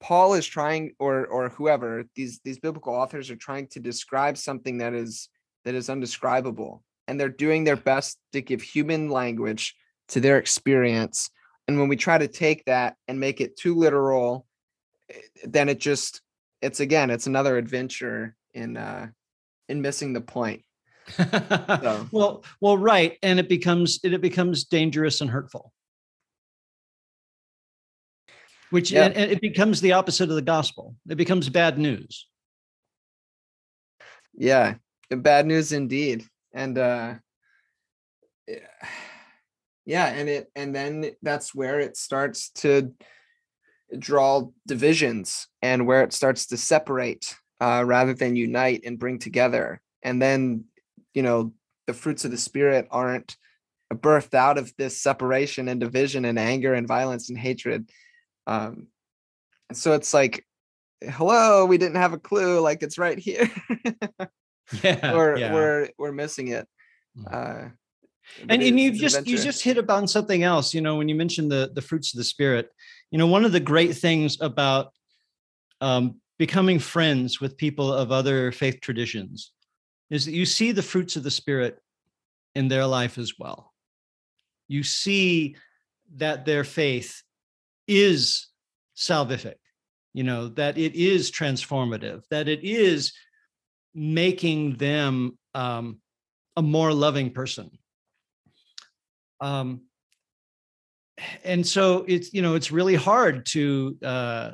[0.00, 4.78] Paul is trying or or whoever these these biblical authors are trying to describe something
[4.78, 5.28] that is
[5.64, 9.74] that is undescribable and they're doing their best to give human language
[10.08, 11.30] to their experience
[11.66, 14.46] and when we try to take that and make it too literal
[15.10, 16.22] eh, then it just
[16.62, 19.08] it's again, it's another adventure in uh
[19.68, 20.64] in missing the point.
[21.08, 22.06] so.
[22.10, 25.72] well, well, right, and it becomes it, it becomes dangerous and hurtful.
[28.70, 30.94] Which and, and it becomes the opposite of the gospel.
[31.08, 32.26] It becomes bad news.
[34.34, 34.74] Yeah,
[35.10, 36.24] bad news indeed.
[36.52, 37.14] And uh
[39.86, 42.92] yeah, and it and then that's where it starts to
[43.98, 49.80] draw divisions and where it starts to separate uh, rather than unite and bring together.
[50.02, 50.64] And then,
[51.14, 51.52] you know,
[51.86, 53.36] the fruits of the spirit aren't
[53.92, 57.90] birthed out of this separation and division and anger and violence and hatred.
[58.48, 58.88] Um,
[59.72, 60.44] so it's like,
[61.02, 62.60] hello, we didn't have a clue.
[62.60, 63.50] Like it's right here.
[64.82, 65.52] yeah, we're yeah.
[65.52, 66.66] we're we're missing it.
[67.16, 67.32] Mm.
[67.32, 67.68] Uh,
[68.48, 70.74] and and you've just you just hit upon something else.
[70.74, 72.70] You know, when you mentioned the the fruits of the spirit,
[73.10, 74.92] you know, one of the great things about
[75.80, 79.52] um, becoming friends with people of other faith traditions
[80.10, 81.78] is that you see the fruits of the Spirit
[82.54, 83.72] in their life as well.
[84.68, 85.56] You see
[86.16, 87.22] that their faith
[87.88, 88.48] is
[88.96, 89.56] salvific,
[90.14, 93.12] you know, that it is transformative, that it is
[93.94, 95.98] making them um,
[96.56, 97.70] a more loving person.
[99.40, 99.82] Um,
[101.44, 104.50] and so it's you know it's really hard to uh,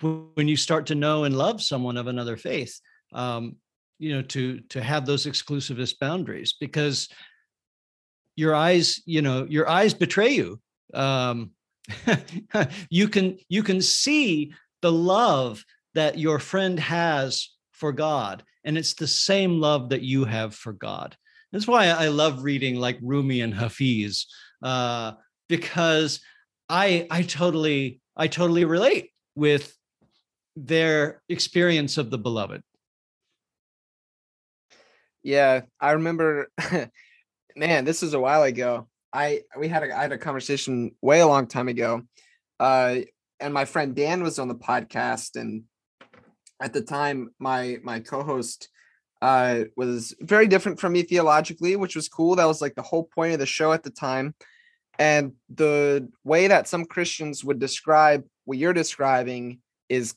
[0.00, 2.80] when you start to know and love someone of another faith
[3.12, 3.56] um,
[3.98, 7.08] you know to to have those exclusivist boundaries because
[8.36, 10.60] your eyes you know your eyes betray you
[10.94, 11.50] um,
[12.90, 14.52] you can you can see
[14.82, 15.64] the love
[15.94, 20.72] that your friend has for god and it's the same love that you have for
[20.72, 21.16] god
[21.52, 24.26] that's why i love reading like rumi and hafiz
[24.62, 25.12] uh,
[25.48, 26.20] because
[26.68, 29.76] I I totally I totally relate with
[30.56, 32.62] their experience of the beloved.
[35.22, 36.48] Yeah, I remember
[37.56, 38.86] man, this was a while ago.
[39.12, 42.02] I we had a I had a conversation way a long time ago.
[42.58, 42.98] Uh
[43.38, 45.64] and my friend Dan was on the podcast and
[46.60, 48.68] at the time my my co-host
[49.22, 52.36] uh was very different from me theologically, which was cool.
[52.36, 54.34] That was like the whole point of the show at the time.
[54.98, 60.14] And the way that some Christians would describe what you're describing is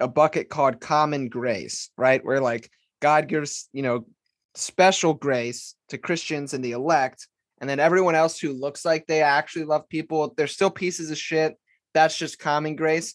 [0.00, 2.24] a bucket called common grace, right?
[2.24, 2.70] Where like
[3.00, 4.06] God gives, you know,
[4.54, 7.28] special grace to Christians and the elect,
[7.62, 11.16] and then everyone else who looks like they actually love people, they're still pieces of
[11.16, 11.56] shit.
[11.94, 13.14] That's just common grace.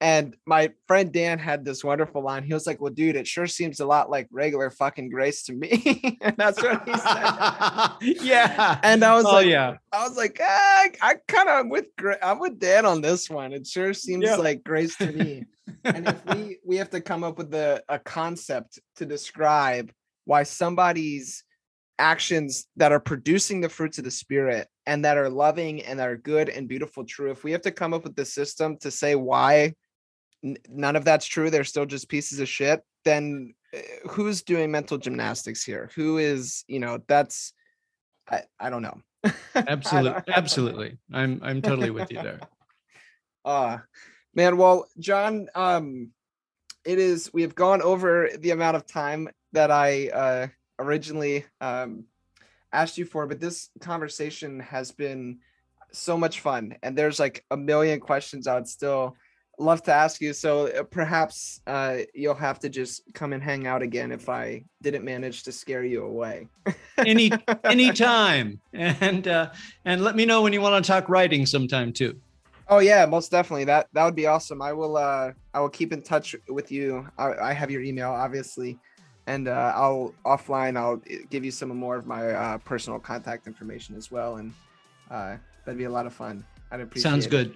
[0.00, 2.42] And my friend Dan had this wonderful line.
[2.42, 5.52] He was like, Well, dude, it sure seems a lot like regular fucking grace to
[5.52, 6.18] me.
[6.22, 8.24] and that's what he said.
[8.24, 8.80] yeah.
[8.82, 9.76] And I was oh, like, yeah.
[9.92, 11.86] I was like, ah, I kind of with
[12.22, 13.52] I'm with Dan on this one.
[13.52, 14.38] It sure seems yep.
[14.38, 15.44] like grace to me.
[15.84, 19.92] and if we we have to come up with a, a concept to describe
[20.24, 21.44] why somebody's
[22.02, 26.08] actions that are producing the fruits of the spirit and that are loving and that
[26.08, 28.90] are good and beautiful true if we have to come up with the system to
[28.90, 29.72] say why
[30.68, 34.98] none of that's true they're still just pieces of shit then eh, who's doing mental
[34.98, 35.90] gymnastics here?
[35.94, 37.52] Who is you know that's
[38.28, 39.00] i, I don't know.
[39.54, 40.98] Absolutely absolutely.
[41.12, 42.40] I'm i'm totally with you there.
[43.44, 43.78] Uh
[44.34, 46.10] man well john um
[46.84, 50.46] it is we have gone over the amount of time that i uh
[50.82, 52.04] originally um
[52.72, 55.38] asked you for but this conversation has been
[55.92, 59.16] so much fun and there's like a million questions i would still
[59.58, 60.32] love to ask you.
[60.32, 64.64] So uh, perhaps uh, you'll have to just come and hang out again if I
[64.82, 66.48] didn't manage to scare you away.
[66.98, 67.32] Any
[67.64, 69.50] anytime, and uh,
[69.84, 72.20] and let me know when you want to talk writing sometime too.
[72.68, 73.64] Oh yeah, most definitely.
[73.64, 74.62] That that would be awesome.
[74.62, 77.06] I will uh I will keep in touch with you.
[77.18, 78.78] I, I have your email obviously,
[79.26, 81.00] and uh, I'll offline I'll
[81.30, 84.52] give you some more of my uh, personal contact information as well, and
[85.10, 86.44] uh, that'd be a lot of fun.
[86.70, 87.08] I'd appreciate.
[87.08, 87.10] It.
[87.10, 87.30] Sounds it.
[87.30, 87.54] good.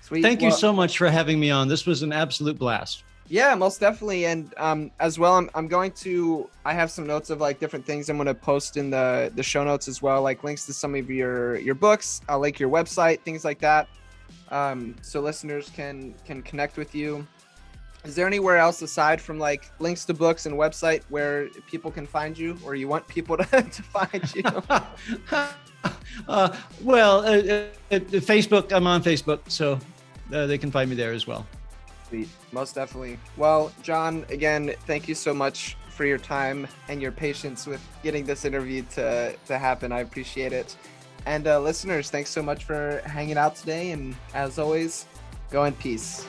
[0.00, 0.22] Sweet.
[0.22, 1.68] Thank you so much for having me on.
[1.68, 3.02] This was an absolute blast.
[3.28, 4.24] Yeah, most definitely.
[4.26, 6.48] And um, as well, I'm, I'm going to.
[6.64, 9.42] I have some notes of like different things I'm going to post in the the
[9.42, 12.20] show notes as well, like links to some of your your books.
[12.28, 13.88] I'll link your website, things like that,
[14.50, 17.26] um, so listeners can can connect with you.
[18.04, 22.06] Is there anywhere else aside from like links to books and website where people can
[22.06, 24.42] find you, or you want people to, to find you?
[26.28, 29.78] uh, well, uh, uh, uh, Facebook, I'm on Facebook, so
[30.32, 31.46] uh, they can find me there as well.
[32.08, 32.28] Sweet.
[32.52, 33.18] Most definitely.
[33.36, 38.24] Well, John, again, thank you so much for your time and your patience with getting
[38.24, 39.92] this interview to, to happen.
[39.92, 40.76] I appreciate it.
[41.26, 43.90] And uh, listeners, thanks so much for hanging out today.
[43.90, 45.06] And as always,
[45.50, 46.26] go in peace.